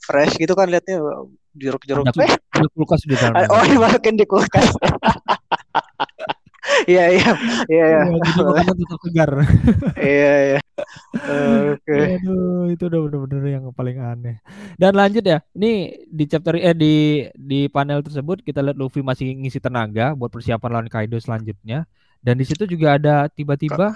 fresh 0.04 0.34
gitu 0.36 0.52
kan 0.52 0.66
liatnya 0.68 0.98
jeruk-jeruk. 1.56 2.04
Eh, 2.14 2.32
ada 2.52 2.68
kulkas 2.70 3.02
di 3.02 3.12
dalamnya. 3.12 3.48
oh 3.48 3.64
dimasukin 3.64 4.14
di 4.14 4.24
kulkas. 4.24 4.68
Iya 6.86 7.08
iya 7.08 7.30
iya 7.70 7.84
iya 7.88 8.00
Iya, 8.04 8.20
jadi 8.26 8.42
makanan 8.42 8.74
tetap 8.82 8.98
segar. 9.00 9.30
iya 9.96 10.32
iya. 10.50 10.60
Oke. 11.72 11.94
Aduh, 12.20 12.68
itu 12.68 12.82
udah 12.84 13.00
bener-bener 13.06 13.42
yang 13.48 13.64
paling 13.70 13.96
aneh. 13.96 14.36
Dan 14.74 14.92
lanjut 14.92 15.22
ya, 15.22 15.40
ini 15.54 15.94
di 16.04 16.24
chapter 16.26 16.58
eh 16.58 16.74
di 16.74 16.94
di 17.32 17.70
panel 17.70 18.02
tersebut 18.02 18.42
kita 18.42 18.60
lihat 18.60 18.76
Luffy 18.76 19.00
masih 19.00 19.30
ngisi 19.38 19.62
tenaga 19.62 20.12
buat 20.12 20.28
persiapan 20.28 20.68
lawan 20.68 20.88
Kaido 20.90 21.16
selanjutnya. 21.16 21.86
Dan 22.18 22.36
di 22.36 22.44
situ 22.44 22.66
juga 22.66 22.98
ada 22.98 23.30
tiba-tiba 23.30 23.94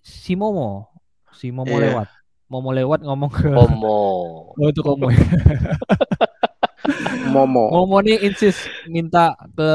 si 0.00 0.32
Momo, 0.32 0.88
si 1.30 1.52
Momo 1.52 1.76
Iya. 1.76 1.92
lewat. 1.92 2.08
Momo 2.48 2.70
lewat 2.72 3.00
ngomong 3.04 3.30
ke 3.30 3.52
Homo. 3.52 4.00
Oh 4.56 4.66
itu 4.66 4.80
Komo. 4.80 5.12
Momo 7.38 7.70
Momo 7.70 7.96
nih 8.02 8.18
insist 8.26 8.66
minta 8.90 9.38
ke 9.54 9.70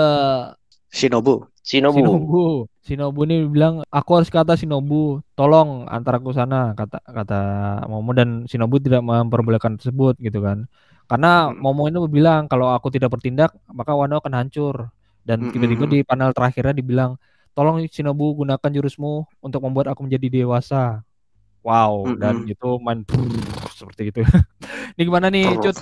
Shinobu. 0.94 1.50
Shinobu. 1.64 1.98
Shinobu. 1.98 2.44
Shinobu 2.84 3.22
nih 3.26 3.48
bilang 3.50 3.82
aku 3.88 4.20
harus 4.20 4.30
kata 4.30 4.54
Shinobu, 4.60 5.24
tolong 5.34 5.88
antar 5.88 6.20
aku 6.20 6.36
sana 6.36 6.76
kata 6.78 7.00
kata 7.02 7.42
Momo 7.90 8.12
dan 8.14 8.46
Shinobu 8.46 8.78
tidak 8.78 9.02
memperbolehkan 9.02 9.80
tersebut 9.80 10.20
gitu 10.22 10.44
kan. 10.44 10.70
Karena 11.08 11.50
Mm. 11.50 11.60
Momo 11.64 11.88
ini 11.88 12.00
bilang 12.12 12.46
kalau 12.52 12.70
aku 12.76 12.92
tidak 12.94 13.10
bertindak 13.16 13.56
maka 13.72 13.96
Wano 13.96 14.20
akan 14.20 14.34
hancur. 14.38 14.92
Dan 15.24 15.56
tiba-tiba 15.56 15.88
di 15.88 16.04
panel 16.04 16.36
terakhirnya 16.36 16.76
dibilang 16.76 17.16
tolong 17.56 17.80
Shinobu 17.88 18.44
gunakan 18.44 18.70
jurusmu 18.70 19.40
untuk 19.40 19.64
membuat 19.64 19.96
aku 19.96 20.04
menjadi 20.04 20.44
dewasa. 20.44 21.00
Wow, 21.64 22.20
dan 22.20 22.44
Mm-mm. 22.44 22.52
itu 22.52 22.70
main 22.84 23.08
brrrr, 23.08 23.72
seperti 23.72 24.12
itu. 24.12 24.20
ini 25.00 25.02
gimana 25.08 25.32
nih. 25.32 25.48
Cut? 25.64 25.80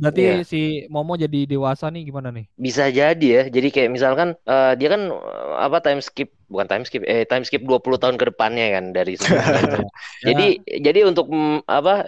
Berarti 0.00 0.22
Iya. 0.22 0.32
si 0.50 0.58
Momo 0.92 1.12
jadi 1.24 1.38
dewasa 1.52 1.86
nih 1.94 2.02
gimana 2.08 2.28
nih? 2.36 2.46
Bisa 2.64 2.84
jadi 2.92 3.26
ya. 3.36 3.42
Jadi 3.48 3.68
kayak 3.74 3.90
misalkan 3.96 4.28
eh, 4.44 4.72
dia 4.78 4.88
kan 4.94 5.02
eh, 5.08 5.52
apa 5.66 5.78
time 5.84 6.00
skip 6.04 6.28
bukan 6.52 6.66
time 6.68 6.84
skip 6.84 7.02
eh 7.08 7.24
time 7.24 7.44
skip 7.48 7.62
20 7.64 7.96
tahun 7.96 8.16
ke 8.20 8.24
depannya 8.30 8.64
kan 8.76 8.84
dari 8.96 9.16
sebelumnya. 9.20 9.88
Ya, 10.22 10.28
Jadi 10.28 10.44
jadi 10.86 11.00
untuk 11.08 11.26
mm, 11.32 11.64
apa 11.64 12.04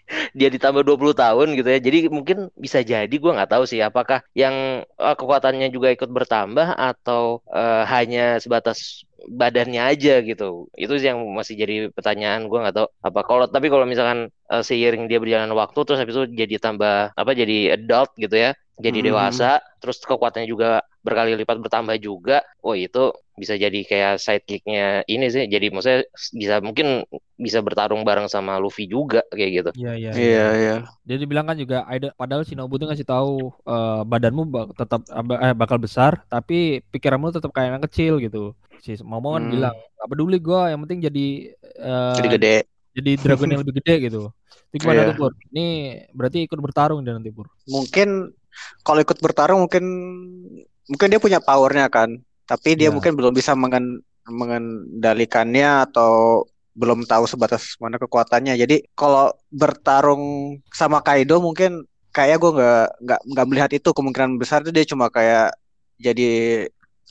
dia 0.38 0.48
ditambah 0.52 0.82
20 0.84 1.16
tahun 1.16 1.56
gitu 1.58 1.68
ya. 1.68 1.78
Jadi 1.80 1.98
mungkin 2.12 2.38
bisa 2.54 2.80
jadi 2.84 3.14
gua 3.22 3.36
nggak 3.40 3.50
tahu 3.58 3.64
sih 3.68 3.80
apakah 3.82 4.20
yang 4.36 4.84
eh, 4.84 5.14
kekuatannya 5.18 5.68
juga 5.74 5.88
ikut 5.94 6.10
bertambah 6.12 6.68
atau 6.76 7.40
eh, 7.52 7.82
hanya 7.88 8.38
sebatas 8.42 9.04
badannya 9.30 9.80
aja 9.90 10.20
gitu. 10.24 10.66
Itu 10.74 10.92
sih 11.00 11.08
yang 11.10 11.20
masih 11.38 11.54
jadi 11.62 11.74
pertanyaan 11.94 12.46
gua 12.50 12.58
nggak 12.68 12.76
tahu 12.78 12.86
apa 13.06 13.20
kalau 13.28 13.44
tapi 13.50 13.66
kalau 13.72 13.86
misalkan 13.88 14.28
eh, 14.52 14.62
seiring 14.66 15.06
dia 15.10 15.18
berjalan 15.22 15.50
waktu 15.54 15.78
terus 15.86 15.98
habis 16.02 16.14
itu 16.18 16.26
jadi 16.34 16.54
tambah 16.62 17.14
apa 17.14 17.30
jadi 17.36 17.76
adult 17.78 18.10
gitu 18.18 18.36
ya. 18.36 18.50
Jadi 18.82 18.98
Mhm. 19.04 19.06
dewasa, 19.12 19.60
terus 19.78 20.00
kekuatannya 20.02 20.48
juga 20.48 20.82
berkali 21.04 21.36
lipat 21.38 21.60
bertambah 21.62 21.96
juga. 22.02 22.42
Oh 22.64 22.74
itu 22.74 23.12
bisa 23.38 23.54
jadi 23.54 23.78
kayak 23.84 24.12
sidekicknya 24.18 25.04
ini 25.06 25.26
sih. 25.30 25.44
Jadi 25.46 25.66
maksudnya 25.70 26.00
bisa 26.34 26.54
mungkin 26.64 27.04
bisa 27.38 27.58
bertarung 27.62 28.02
bareng 28.02 28.26
sama 28.32 28.58
Luffy 28.58 28.88
juga 28.90 29.22
kayak 29.30 29.50
gitu. 29.60 29.70
Iya, 29.72 29.90
iya, 30.00 30.10
Iya 30.12 30.42
iya. 30.60 30.72
Dia 31.08 31.16
dibilang 31.22 31.46
kan 31.48 31.56
juga 31.62 31.76
ada 31.88 32.06
padahal 32.20 32.44
Shinobu 32.44 32.74
tuh 32.80 32.86
ngasih 32.92 33.08
tahu 33.08 33.32
eh, 33.70 34.00
badanmu 34.10 34.42
bak- 34.54 34.72
tetap 34.80 35.00
eh, 35.44 35.54
bakal 35.60 35.78
besar 35.80 36.12
tapi 36.32 36.54
pikiranmu 36.92 37.32
tetap 37.36 37.50
kayak 37.56 37.68
anak 37.72 37.82
kecil 37.88 38.12
gitu. 38.24 38.52
Si 38.82 38.98
Momo 39.00 39.38
kan 39.38 39.46
Hmm. 39.46 39.52
bilang 39.54 39.74
gak 39.78 40.08
peduli 40.10 40.38
gua 40.42 40.74
yang 40.74 40.82
penting 40.82 41.06
jadi 41.06 41.26
eh, 41.78 42.14
Jadi 42.18 42.28
gede. 42.34 42.54
jadi 42.92 43.10
dragon 43.14 43.48
yang 43.48 43.60
lebih 43.62 43.78
gede 43.78 43.94
gitu. 44.10 44.20
Itu 44.68 44.76
gimana 44.82 45.06
Iya. 45.06 45.08
tuh 45.14 45.16
Pur? 45.16 45.32
Ini 45.54 45.66
berarti 46.10 46.38
ikut 46.42 46.58
bertarung 46.58 47.00
dia 47.00 47.14
nanti 47.14 47.30
Pur. 47.30 47.46
Mungkin 47.64 48.34
kalau 48.82 49.00
ikut 49.00 49.18
bertarung 49.22 49.62
mungkin 49.62 49.84
mungkin 50.90 51.06
dia 51.08 51.20
punya 51.22 51.38
powernya 51.38 51.86
kan. 51.86 52.18
Tapi 52.42 52.74
dia 52.74 52.90
Iya. 52.90 52.94
mungkin 52.94 53.14
belum 53.14 53.32
bisa 53.32 53.54
mengen- 53.54 54.02
mengendalikannya 54.26 55.86
atau 55.86 56.44
belum 56.72 57.04
tahu 57.04 57.28
sebatas 57.28 57.76
mana 57.78 58.00
kekuatannya. 58.00 58.56
Jadi 58.56 58.82
kalau 58.92 59.30
bertarung 59.48 60.56
sama 60.72 61.04
Kaido 61.04 61.38
mungkin 61.38 61.84
kayak 62.10 62.36
gue 62.36 62.50
nggak 62.52 62.86
nggak 63.00 63.20
nggak 63.30 63.46
melihat 63.48 63.70
itu 63.72 63.88
kemungkinan 63.88 64.36
besar 64.36 64.60
itu 64.60 64.72
dia 64.72 64.84
cuma 64.84 65.08
kayak 65.08 65.56
jadi 65.96 66.28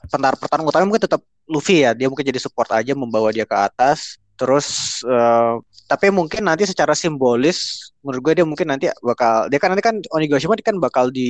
pentar 0.10 0.34
pertarung 0.38 0.65
utama 0.65 0.86
mungkin 0.86 1.05
tetap 1.05 1.21
Luffy 1.49 1.86
ya. 1.86 1.91
Dia 1.97 2.08
mungkin 2.12 2.25
jadi 2.27 2.39
support 2.41 2.69
aja 2.73 2.93
membawa 2.93 3.32
dia 3.34 3.45
ke 3.47 3.56
atas. 3.56 4.17
Terus 4.38 4.99
eh, 5.06 5.54
tapi 5.91 6.08
mungkin 6.08 6.47
nanti 6.47 6.63
secara 6.63 6.95
simbolis 6.95 7.91
menurut 7.99 8.21
gue 8.23 8.34
dia 8.41 8.45
mungkin 8.47 8.63
nanti 8.71 8.88
bakal 9.04 9.51
dia 9.51 9.60
kan 9.60 9.75
nanti 9.75 9.84
kan 9.84 9.99
Onigashima 10.15 10.56
dia 10.56 10.65
kan 10.65 10.80
bakal 10.80 11.12
di 11.12 11.30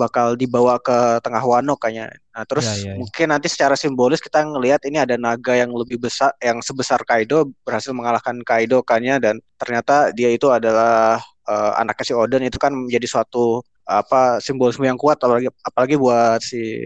bakal 0.00 0.34
dibawa 0.34 0.80
ke 0.80 1.20
tengah 1.20 1.44
Wano 1.44 1.76
kayaknya. 1.76 2.08
Nah, 2.32 2.42
terus 2.48 2.64
Iya, 2.66 2.74
iya, 2.74 2.84
iya. 2.88 2.98
mungkin 2.98 3.26
nanti 3.30 3.46
secara 3.52 3.76
simbolis 3.76 4.18
kita 4.24 4.42
ngelihat 4.48 4.80
ini 4.88 4.96
ada 4.96 5.20
naga 5.20 5.54
yang 5.54 5.70
lebih 5.76 6.00
besar 6.00 6.32
yang 6.40 6.64
sebesar 6.64 7.04
Kaido 7.04 7.52
berhasil 7.62 7.92
mengalahkan 7.92 8.40
Kaido 8.42 8.80
kayaknya 8.80 9.20
dan 9.20 9.34
ternyata 9.60 10.10
dia 10.16 10.32
itu 10.32 10.48
adalah 10.48 11.20
eh, 11.46 11.72
anaknya 11.78 12.04
si 12.08 12.14
Oden 12.16 12.48
itu 12.48 12.56
kan 12.56 12.72
menjadi 12.74 13.06
suatu 13.06 13.60
apa 13.82 14.40
simbolisme 14.40 14.86
yang 14.88 14.96
kuat 14.96 15.18
apalagi 15.20 15.50
apalagi 15.66 15.94
buat 16.00 16.40
si 16.40 16.80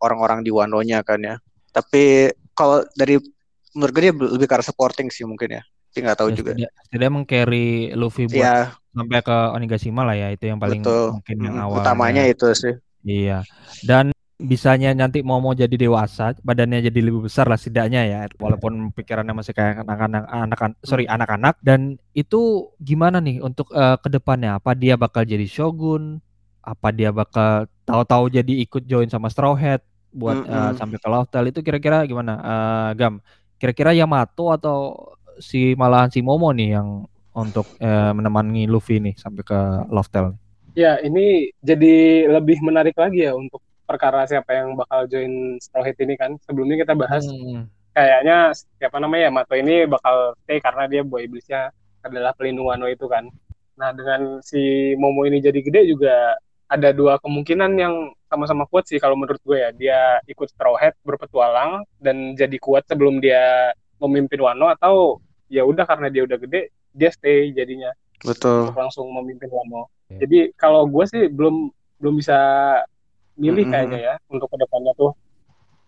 orang-orang 0.00 0.40
di 0.46 0.50
Wano-nya 0.50 1.04
kan 1.04 1.20
ya. 1.22 1.36
Tapi 1.70 2.32
kalau 2.52 2.82
dari 2.94 3.18
menurut 3.76 3.92
gue 3.94 4.02
dia 4.02 4.14
lebih 4.14 4.46
ke 4.48 4.54
arah 4.56 4.66
supporting 4.66 5.08
sih 5.12 5.22
mungkin 5.28 5.60
ya. 5.60 5.62
Tapi 5.92 5.98
nggak 6.04 6.18
tahu 6.18 6.30
Ya, 6.30 6.36
juga. 6.36 6.52
setidaknya 6.84 7.10
meng-carry 7.10 7.66
Luffy 7.94 8.24
buat 8.28 8.34
Iya, 8.34 8.54
sampai 8.94 9.18
ke 9.22 9.36
Onigashima 9.54 10.02
lah 10.02 10.16
ya 10.16 10.28
itu 10.30 10.44
yang 10.46 10.58
paling 10.58 10.82
betul. 10.82 11.02
mungkin 11.18 11.36
yang 11.42 11.56
Mm, 11.58 11.64
awal. 11.64 11.76
Utamanya 11.82 12.22
itu 12.26 12.46
sih. 12.54 12.74
Iya. 13.02 13.42
Dan 13.82 14.10
bisanya 14.38 14.94
nanti 14.94 15.18
Momo 15.26 15.50
jadi 15.50 15.74
dewasa, 15.74 16.30
badannya 16.46 16.78
jadi 16.86 17.00
lebih 17.02 17.26
besar 17.26 17.50
lah 17.50 17.58
setidaknya 17.58 18.06
ya, 18.06 18.20
walaupun 18.38 18.94
pikirannya 18.94 19.34
masih 19.34 19.50
kayak 19.50 19.82
anak-anak 19.82 20.24
anak 20.30 20.58
sorry 20.86 21.10
Hmm. 21.10 21.14
anak-anak 21.18 21.54
dan 21.58 21.98
itu 22.14 22.70
gimana 22.78 23.18
nih 23.18 23.42
untuk 23.42 23.70
eh, 23.74 23.96
ke 23.98 24.08
depannya? 24.10 24.58
Apa 24.62 24.78
dia 24.78 24.94
bakal 24.94 25.26
jadi 25.26 25.42
shogun? 25.46 26.22
Apa 26.62 26.92
dia 26.94 27.10
bakal 27.10 27.66
tahu-tahu 27.82 28.28
jadi 28.30 28.52
ikut 28.62 28.84
join 28.84 29.08
sama 29.08 29.26
Straw 29.32 29.56
Hat 29.56 29.82
buat 30.12 30.38
eh, 30.46 30.72
Mm-mm. 30.72 30.76
sampai 30.76 30.98
ke 31.02 31.08
Loftel 31.10 31.44
itu 31.52 31.60
kira-kira 31.66 32.04
gimana? 32.08 32.32
Eh, 32.40 32.90
Gam, 32.98 33.20
kira-kira 33.60 33.92
Yamato 33.96 34.50
atau 34.54 34.76
si 35.38 35.74
malahan 35.78 36.10
si 36.10 36.20
Momo 36.24 36.50
nih 36.54 36.78
yang 36.80 37.06
untuk 37.34 37.66
eh, 37.78 38.12
menemani 38.16 38.66
Luffy 38.66 38.98
nih 38.98 39.14
sampai 39.18 39.42
ke 39.46 39.58
Loftel? 39.92 40.34
Ya, 40.78 41.00
ini 41.02 41.50
jadi 41.58 42.28
lebih 42.30 42.62
menarik 42.62 42.94
lagi 42.94 43.26
ya 43.26 43.34
untuk 43.34 43.58
perkara 43.88 44.28
siapa 44.30 44.52
yang 44.54 44.78
bakal 44.78 45.08
join 45.10 45.58
Straw 45.58 45.82
Hat 45.82 45.98
ini 45.98 46.14
kan. 46.14 46.38
Sebelumnya 46.46 46.76
kita 46.84 46.94
bahas 46.94 47.24
Hmm. 47.24 47.66
kayaknya 47.96 48.54
siapa 48.78 48.96
namanya 49.02 49.30
Yamato 49.32 49.54
ini 49.58 49.88
bakal 49.90 50.36
stay 50.44 50.62
karena 50.62 50.86
dia 50.86 51.02
buah 51.02 51.22
iblisnya 51.26 51.60
adalah 52.06 52.30
pelindung 52.36 52.70
Wano 52.70 52.86
itu 52.86 53.06
kan. 53.10 53.26
Nah, 53.78 53.90
dengan 53.94 54.38
si 54.42 54.94
Momo 54.98 55.26
ini 55.26 55.42
jadi 55.42 55.58
gede 55.62 55.80
juga 55.90 56.36
ada 56.70 56.90
dua 56.94 57.18
kemungkinan 57.22 57.72
yang 57.78 57.94
sama-sama 58.28 58.68
kuat 58.68 58.84
sih 58.86 59.00
kalau 59.00 59.16
menurut 59.16 59.40
gue 59.42 59.58
ya. 59.58 59.70
Dia 59.72 60.00
ikut 60.24 60.48
Straw 60.52 60.76
Hat 60.76 60.94
berpetualang 61.02 61.82
dan 61.98 62.36
jadi 62.36 62.54
kuat 62.60 62.84
sebelum 62.86 63.18
dia 63.18 63.72
memimpin 63.98 64.38
Wano 64.38 64.70
atau 64.70 65.18
ya 65.48 65.64
udah 65.64 65.88
karena 65.88 66.12
dia 66.12 66.22
udah 66.28 66.38
gede 66.38 66.70
dia 66.92 67.10
stay 67.10 67.50
jadinya 67.50 67.90
Betul. 68.22 68.70
langsung 68.76 69.08
memimpin 69.10 69.48
Wano. 69.50 69.88
Oke. 69.88 70.22
Jadi 70.22 70.38
kalau 70.54 70.86
gue 70.86 71.04
sih 71.08 71.26
belum 71.26 71.72
belum 71.98 72.14
bisa 72.16 72.38
milih 73.34 73.66
Mm-mm. 73.66 73.72
kayaknya 73.74 73.98
ya 73.98 74.14
untuk 74.30 74.50
ke 74.50 74.56
depannya 74.58 74.92
tuh 74.94 75.12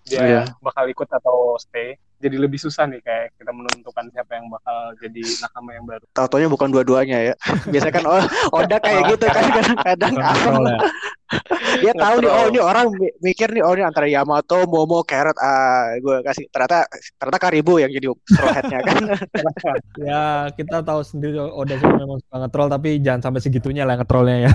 dia 0.07 0.21
Iya. 0.23 0.43
bakal 0.65 0.89
ikut 0.89 1.07
atau 1.07 1.55
stay. 1.61 1.95
Jadi 2.21 2.37
lebih 2.37 2.61
susah 2.61 2.85
nih 2.85 3.01
kayak 3.01 3.33
kita 3.41 3.49
menentukan 3.49 4.05
siapa 4.13 4.37
yang 4.37 4.47
bakal 4.53 4.93
jadi 5.01 5.23
nakama 5.41 5.71
yang 5.73 5.85
baru. 5.89 6.05
Tahu-taunya 6.13 6.49
bukan 6.53 6.69
dua-duanya 6.69 7.19
ya. 7.33 7.35
Biasanya 7.73 7.95
kan 7.97 8.05
oh, 8.05 8.23
Oda 8.61 8.77
kayak 8.77 9.03
gitu 9.17 9.25
kan 9.33 9.45
kadang-kadang 9.49 10.13
ya. 10.21 10.29
dia 11.83 11.93
tahu 11.95 12.27
nih 12.27 12.31
oh 12.31 12.45
ini 12.51 12.61
orang 12.61 12.91
mi- 12.91 13.15
mikir 13.23 13.55
nih 13.55 13.63
oh 13.63 13.73
ini 13.73 13.87
antara 13.87 14.11
Yamato, 14.11 14.67
Momo, 14.67 15.07
Carrot 15.07 15.39
ah 15.39 15.95
gue 15.97 16.17
kasih 16.27 16.51
ternyata 16.51 16.85
ternyata 17.17 17.39
Karibu 17.39 17.79
yang 17.79 17.91
jadi 17.95 18.07
straw 18.27 18.51
hat-nya 18.51 18.79
kan. 18.85 19.03
Ya, 20.01 20.49
kita 20.57 20.83
tahu 20.83 21.01
sendiri 21.05 21.39
Oda 21.39 21.77
sih 21.79 21.87
memang 21.87 22.19
suka 22.19 22.37
ngetrol 22.43 22.69
tapi 22.73 22.99
jangan 22.99 23.31
sampai 23.31 23.41
segitunya 23.41 23.85
lah 23.87 23.97
ngetrolnya 24.01 24.49
ya. 24.49 24.53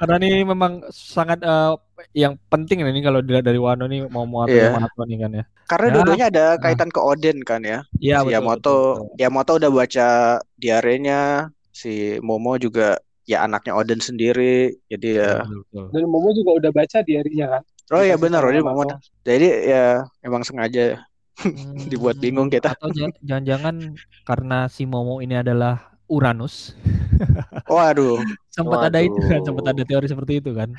Karena 0.00 0.14
ini 0.20 0.42
memang 0.42 0.84
sangat 0.90 1.38
eh, 1.44 1.72
yang 2.12 2.36
penting 2.52 2.84
ini 2.84 3.00
kalau 3.00 3.24
dilihat 3.24 3.46
dari 3.48 3.56
Wano 3.56 3.88
nih 3.88 4.04
mau 4.12 4.28
mau 4.28 4.44
atau. 4.44 4.52
Yamato 4.52 5.02
nih 5.08 5.18
kan 5.22 5.30
ya. 5.32 5.44
Karena 5.64 5.86
Ya. 5.88 5.92
dua-duanya 5.96 6.26
ada 6.28 6.44
kaitan 6.60 6.90
ke 6.92 7.00
Odin 7.00 7.38
kan 7.40 7.64
ya. 7.64 7.80
Iya 7.96 8.20
si 8.20 8.24
betul, 8.28 8.34
Yamato 8.36 8.74
betul, 8.76 8.76
betul. 9.08 9.16
Yamato 9.16 9.52
udah 9.56 9.70
baca 9.72 10.08
diarenya, 10.60 11.20
si 11.72 11.92
Momo 12.20 12.52
juga 12.60 13.00
ya 13.24 13.48
anaknya 13.48 13.72
Odin 13.72 14.00
sendiri. 14.04 14.76
Jadi 14.92 15.08
ya 15.16 15.40
Betul, 15.42 15.64
betul. 15.64 15.84
Dan 15.96 16.02
Momo 16.12 16.28
juga 16.36 16.50
udah 16.60 16.70
baca 16.74 16.98
diarinya 17.00 17.46
kan. 17.58 17.62
Oh 17.92 18.02
iya 18.04 18.16
benar, 18.20 18.44
Odin. 18.44 18.60
Momo. 18.60 18.84
Jadi 19.24 19.48
ya 19.70 20.04
emang 20.20 20.44
sengaja 20.44 21.00
Hmm, 21.34 21.74
Dibuat 21.90 22.14
bingung 22.22 22.46
kita. 22.46 22.78
Atau 22.78 22.94
jangan-jangan 22.94 23.98
karena 24.22 24.70
si 24.70 24.86
Momo 24.86 25.18
ini 25.18 25.34
adalah 25.34 25.98
Uranus. 26.06 26.78
Waduh. 27.74 28.18
sempat 28.54 28.86
ada 28.86 28.98
itu 29.02 29.18
kan, 29.18 29.42
sempat 29.42 29.64
ada 29.74 29.82
teori 29.82 30.06
seperti 30.06 30.38
itu 30.38 30.54
kan. 30.54 30.70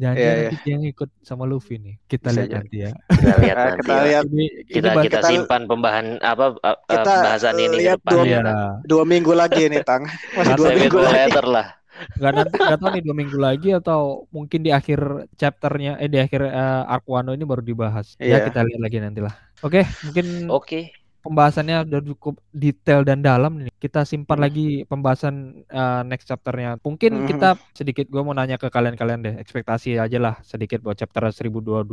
Jangan 0.00 0.16
yeah, 0.16 0.48
nanti 0.48 0.56
yeah. 0.64 0.72
yang 0.72 0.82
ikut 0.88 1.10
sama 1.20 1.44
Luffy 1.44 1.76
nih. 1.76 2.00
Kita 2.08 2.32
Bisa 2.32 2.48
lihat 2.48 2.50
nanti 2.64 2.76
ya. 2.80 2.90
Kita 3.12 3.36
lihat 3.44 3.56
nanti. 3.60 3.78
kita 3.80 3.92
ya. 3.92 4.02
lihat. 4.08 4.24
Ini, 4.24 4.46
kita 4.64 4.88
ini 4.88 5.04
kita, 5.04 5.04
kita 5.04 5.18
simpan 5.28 5.62
pembahan 5.68 6.06
apa 6.24 6.56
uh, 6.64 6.78
kita 6.88 7.12
bahasan 7.20 7.56
ini 7.60 7.76
lihat 7.76 7.98
depan. 8.00 8.12
Dua, 8.16 8.24
ya. 8.24 8.40
dua 8.88 9.02
minggu 9.04 9.32
lagi 9.36 9.68
nih, 9.68 9.84
Tang. 9.84 10.08
Masih 10.36 10.54
dua 10.56 10.70
minggu 10.76 10.98
lagi. 11.00 11.40
lah. 11.44 11.68
Gak 12.16 12.32
nanti 12.32 12.56
gak 12.56 12.80
tahu 12.80 12.88
nih 12.88 13.02
dua 13.04 13.14
minggu 13.14 13.36
lagi 13.36 13.68
atau 13.76 14.24
mungkin 14.32 14.64
di 14.64 14.72
akhir 14.72 15.28
chapternya 15.36 16.00
eh 16.00 16.08
di 16.08 16.16
akhir 16.16 16.40
uh, 16.48 16.88
arc 16.88 17.04
Wano 17.04 17.36
ini 17.36 17.44
baru 17.44 17.60
dibahas. 17.60 18.16
Yeah. 18.16 18.26
Ya 18.26 18.36
iya. 18.40 18.46
kita 18.48 18.64
lihat 18.64 18.80
lagi 18.80 18.96
nantilah. 18.96 19.34
Oke, 19.60 19.84
okay, 19.84 19.84
mungkin 20.08 20.26
Oke. 20.48 20.56
Okay 20.64 20.84
pembahasannya 21.22 21.86
udah 21.86 22.00
cukup 22.02 22.34
detail 22.50 23.06
dan 23.06 23.22
dalam 23.22 23.64
nih. 23.64 23.72
Kita 23.78 24.02
simpan 24.02 24.42
hmm. 24.42 24.44
lagi 24.44 24.66
pembahasan 24.84 25.64
uh, 25.70 26.02
next 26.02 26.26
chapternya. 26.28 26.76
Mungkin 26.82 27.24
hmm. 27.24 27.28
kita 27.30 27.56
sedikit 27.72 28.10
gue 28.10 28.22
mau 28.22 28.34
nanya 28.34 28.58
ke 28.58 28.68
kalian-kalian 28.68 29.20
deh, 29.22 29.34
ekspektasi 29.38 29.96
aja 29.96 30.18
lah 30.18 30.34
sedikit 30.42 30.82
buat 30.82 30.98
chapter 30.98 31.30
1022 31.30 31.86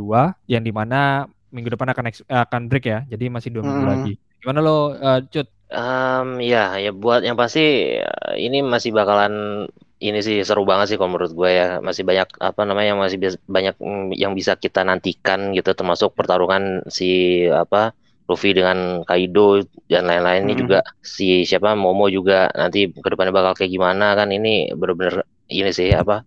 yang 0.50 0.62
di 0.66 0.72
mana 0.74 1.30
minggu 1.50 1.74
depan 1.74 1.94
akan 1.94 2.04
akan 2.26 2.62
break 2.66 2.86
ya. 2.90 3.06
Jadi 3.06 3.30
masih 3.30 3.54
dua 3.54 3.62
minggu 3.62 3.84
hmm. 3.86 3.92
lagi. 3.94 4.12
Gimana 4.42 4.58
lo, 4.60 4.98
uh, 4.98 5.20
Cut? 5.30 5.48
Um, 5.70 6.42
ya, 6.42 6.82
ya 6.82 6.90
buat 6.90 7.22
yang 7.22 7.38
pasti 7.38 7.94
uh, 8.02 8.34
ini 8.34 8.58
masih 8.58 8.90
bakalan 8.90 9.66
ini 10.00 10.18
sih 10.24 10.40
seru 10.42 10.64
banget 10.64 10.90
sih 10.90 10.96
kalau 10.96 11.12
menurut 11.12 11.36
gue 11.36 11.50
ya 11.52 11.78
masih 11.84 12.08
banyak 12.08 12.26
apa 12.40 12.62
namanya 12.64 12.96
masih 12.96 13.20
banyak 13.44 13.76
mm, 13.76 14.16
yang 14.16 14.32
bisa 14.32 14.56
kita 14.56 14.80
nantikan 14.80 15.52
gitu 15.52 15.76
termasuk 15.76 16.16
pertarungan 16.16 16.88
si 16.88 17.44
apa 17.52 17.92
Luffy 18.30 18.54
dengan 18.54 19.02
Kaido 19.02 19.66
dan 19.90 20.06
lain-lain 20.06 20.46
ini 20.46 20.54
hmm. 20.54 20.62
juga 20.62 20.78
si 21.02 21.42
siapa 21.42 21.74
Momo 21.74 22.06
juga 22.06 22.46
nanti 22.54 22.86
ke 22.86 23.08
depannya 23.10 23.34
bakal 23.34 23.58
kayak 23.58 23.74
gimana 23.74 24.14
kan 24.14 24.30
ini 24.30 24.70
bener-bener 24.70 25.26
ini 25.50 25.74
sih 25.74 25.90
apa 25.90 26.22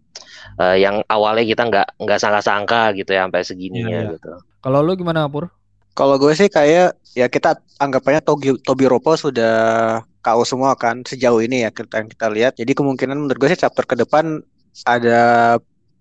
uh, 0.59 0.75
yang 0.75 1.01
awalnya 1.07 1.47
kita 1.47 1.63
nggak 1.71 1.87
nggak 2.03 2.19
sangka-sangka 2.19 2.91
gitu 2.99 3.15
ya 3.15 3.25
sampai 3.25 3.41
segininya 3.47 3.89
yeah, 3.89 4.03
yeah. 4.03 4.13
gitu. 4.19 4.31
Kalau 4.63 4.79
lu 4.83 4.93
gimana 4.99 5.25
Pur? 5.31 5.47
Kalau 5.93 6.17
gue 6.17 6.33
sih 6.33 6.49
kayak 6.49 6.97
ya 7.13 7.29
kita 7.29 7.61
anggapannya 7.77 8.25
Togi, 8.25 8.57
Tobi 8.65 8.89
Ropo 8.89 9.13
sudah 9.13 9.55
KO 10.25 10.41
semua 10.41 10.73
kan 10.73 11.05
sejauh 11.05 11.37
ini 11.43 11.67
ya 11.67 11.69
kita 11.69 12.01
yang 12.01 12.09
kita 12.09 12.27
lihat. 12.33 12.53
Jadi 12.57 12.71
kemungkinan 12.73 13.15
menurut 13.15 13.37
gue 13.37 13.49
sih 13.53 13.61
chapter 13.61 13.85
ke 13.85 13.93
depan 13.93 14.41
ada 14.89 15.21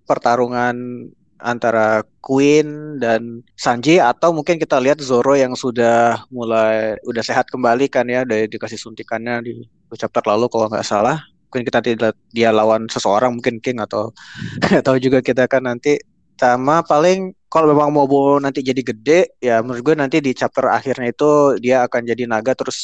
pertarungan 0.09 1.07
antara 1.43 2.07
Queen 2.23 2.97
dan 3.03 3.43
Sanji 3.59 3.99
atau 3.99 4.31
mungkin 4.31 4.57
kita 4.57 4.79
lihat 4.79 5.03
Zoro 5.03 5.35
yang 5.35 5.59
sudah 5.59 6.23
mulai 6.31 6.97
udah 7.03 7.23
sehat 7.23 7.51
kembali 7.51 7.91
kan 7.91 8.07
ya 8.07 8.23
dari 8.23 8.47
dikasih 8.47 8.79
suntikannya 8.79 9.43
di 9.45 9.55
chapter 9.99 10.23
lalu 10.25 10.47
kalau 10.49 10.71
nggak 10.71 10.87
salah. 10.87 11.19
Mungkin 11.51 11.69
kita 11.69 11.81
tidak 11.85 12.15
dia 12.33 12.49
lawan 12.49 12.89
seseorang 12.89 13.37
mungkin 13.37 13.61
King 13.61 13.83
atau 13.83 14.15
atau 14.81 14.95
juga 14.97 15.21
kita 15.21 15.51
kan 15.51 15.67
nanti. 15.67 15.99
Sama 16.41 16.83
paling 16.83 17.31
kalau 17.47 17.71
memang 17.71 17.93
mau 17.93 18.09
nanti 18.41 18.65
jadi 18.65 18.83
gede 18.83 19.21
ya 19.39 19.61
menurut 19.61 19.85
gue 19.85 19.95
nanti 19.95 20.17
di 20.25 20.33
chapter 20.33 20.67
akhirnya 20.73 21.13
itu 21.13 21.61
dia 21.61 21.85
akan 21.87 22.03
jadi 22.09 22.25
naga 22.27 22.57
terus 22.57 22.79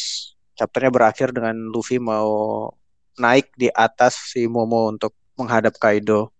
chapternya 0.55 0.93
berakhir 0.93 1.33
dengan 1.35 1.57
Luffy 1.73 1.97
mau 1.97 2.69
naik 3.19 3.51
di 3.57 3.67
atas 3.73 4.31
si 4.31 4.47
Momo 4.47 4.93
untuk 4.93 5.17
menghadap 5.41 5.75
Kaido 5.81 6.38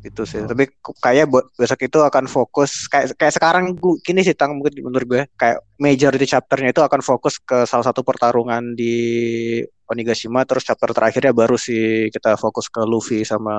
itu 0.00 0.22
sih. 0.24 0.40
Oh. 0.40 0.48
Tapi 0.48 0.72
kayak 1.00 1.26
buat 1.28 1.46
besok 1.56 1.80
itu 1.84 1.98
akan 2.00 2.24
fokus 2.24 2.88
kayak 2.88 3.16
kayak 3.16 3.34
sekarang 3.36 3.76
gue 3.76 4.00
kini 4.00 4.24
sih 4.24 4.32
tang 4.32 4.56
mungkin 4.56 4.72
menurut 4.80 5.06
gue 5.06 5.22
kayak 5.36 5.60
majority 5.76 6.26
chapternya 6.28 6.72
itu 6.72 6.80
akan 6.80 7.00
fokus 7.04 7.36
ke 7.40 7.68
salah 7.68 7.84
satu 7.84 8.00
pertarungan 8.00 8.72
di 8.72 8.96
Onigashima 9.90 10.46
terus 10.46 10.62
chapter 10.62 10.94
terakhirnya 10.94 11.34
baru 11.34 11.58
sih 11.58 12.08
kita 12.14 12.38
fokus 12.38 12.70
ke 12.70 12.80
Luffy 12.86 13.26
sama 13.26 13.52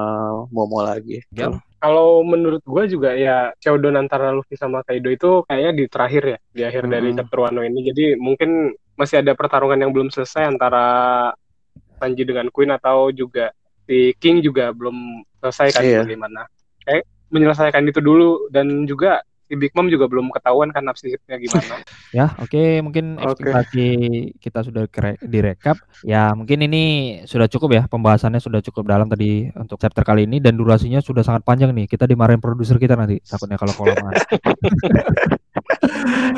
Momo 0.49 0.79
lagi. 0.79 1.19
Ya. 1.35 1.51
Kalau 1.81 2.21
menurut 2.23 2.61
gue 2.63 2.83
juga 2.87 3.17
ya 3.17 3.51
showdown 3.59 3.99
antara 3.99 4.31
Luffy 4.31 4.55
sama 4.55 4.85
Kaido 4.85 5.11
itu 5.11 5.43
kayaknya 5.49 5.71
di 5.75 5.85
terakhir 5.91 6.23
ya, 6.23 6.37
di 6.53 6.61
akhir 6.63 6.83
hmm. 6.87 6.93
dari 6.93 7.09
chapter 7.17 7.39
Wano 7.41 7.61
ini. 7.65 7.79
Jadi 7.83 8.05
mungkin 8.15 8.71
masih 8.95 9.25
ada 9.25 9.33
pertarungan 9.33 9.81
yang 9.81 9.91
belum 9.91 10.13
selesai 10.13 10.45
antara 10.45 10.85
Sanji 12.01 12.25
dengan 12.25 12.49
Queen 12.49 12.73
atau 12.73 13.13
juga 13.13 13.53
si 13.85 14.13
King 14.17 14.41
juga 14.41 14.73
belum 14.73 15.25
selesai 15.41 15.67
kan 15.73 15.83
iya. 15.83 16.01
bagaimana 16.05 16.45
kayak 16.85 17.03
menyelesaikan 17.31 17.83
itu 17.89 17.99
dulu 18.03 18.47
dan 18.53 18.85
juga 18.85 19.25
si 19.51 19.59
Big 19.59 19.75
Mom 19.75 19.91
juga 19.91 20.07
belum 20.07 20.31
ketahuan 20.31 20.71
kan 20.71 20.87
nafsirnya 20.87 21.35
gimana. 21.35 21.83
ya, 22.15 22.31
oke, 22.39 22.47
okay. 22.47 22.79
mungkin 22.79 23.19
ekspektasi 23.19 23.83
okay. 23.99 24.39
kita 24.39 24.63
sudah 24.63 24.87
direkap. 25.19 25.75
Ya, 26.07 26.31
mungkin 26.31 26.63
ini 26.63 26.83
sudah 27.27 27.51
cukup 27.51 27.75
ya 27.75 27.83
pembahasannya 27.91 28.39
sudah 28.39 28.63
cukup 28.63 28.87
dalam 28.87 29.11
tadi 29.11 29.51
untuk 29.59 29.75
chapter 29.75 30.07
kali 30.07 30.23
ini 30.23 30.39
dan 30.39 30.55
durasinya 30.55 31.03
sudah 31.03 31.27
sangat 31.27 31.43
panjang 31.43 31.75
nih. 31.75 31.83
Kita 31.83 32.07
dimarahin 32.07 32.39
produser 32.39 32.79
kita 32.79 32.95
nanti 32.95 33.19
takutnya 33.27 33.59
kalau 33.59 33.75
kelamaan. 33.75 34.15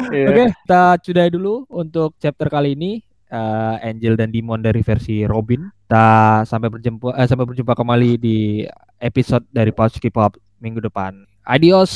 yeah. 0.09 0.33
Oke, 0.33 0.49
okay, 0.49 0.49
kita 0.65 0.97
sudah 1.05 1.29
dulu 1.29 1.69
untuk 1.69 2.17
chapter 2.17 2.49
kali 2.49 2.73
ini 2.73 3.05
uh, 3.33 3.81
Angel 3.81 4.13
dan 4.13 4.29
Demon 4.29 4.61
dari 4.61 4.85
versi 4.85 5.25
Robin. 5.25 5.65
Kita 5.65 6.45
sampai 6.45 6.69
berjumpa 6.69 7.17
uh, 7.17 7.25
sampai 7.25 7.45
berjumpa 7.49 7.73
kembali 7.73 8.21
di 8.21 8.61
episode 9.01 9.49
dari 9.49 9.73
K-pop 9.73 10.37
minggu 10.61 10.79
depan. 10.79 11.25
Adios, 11.43 11.91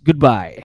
goodbye. 0.00 0.56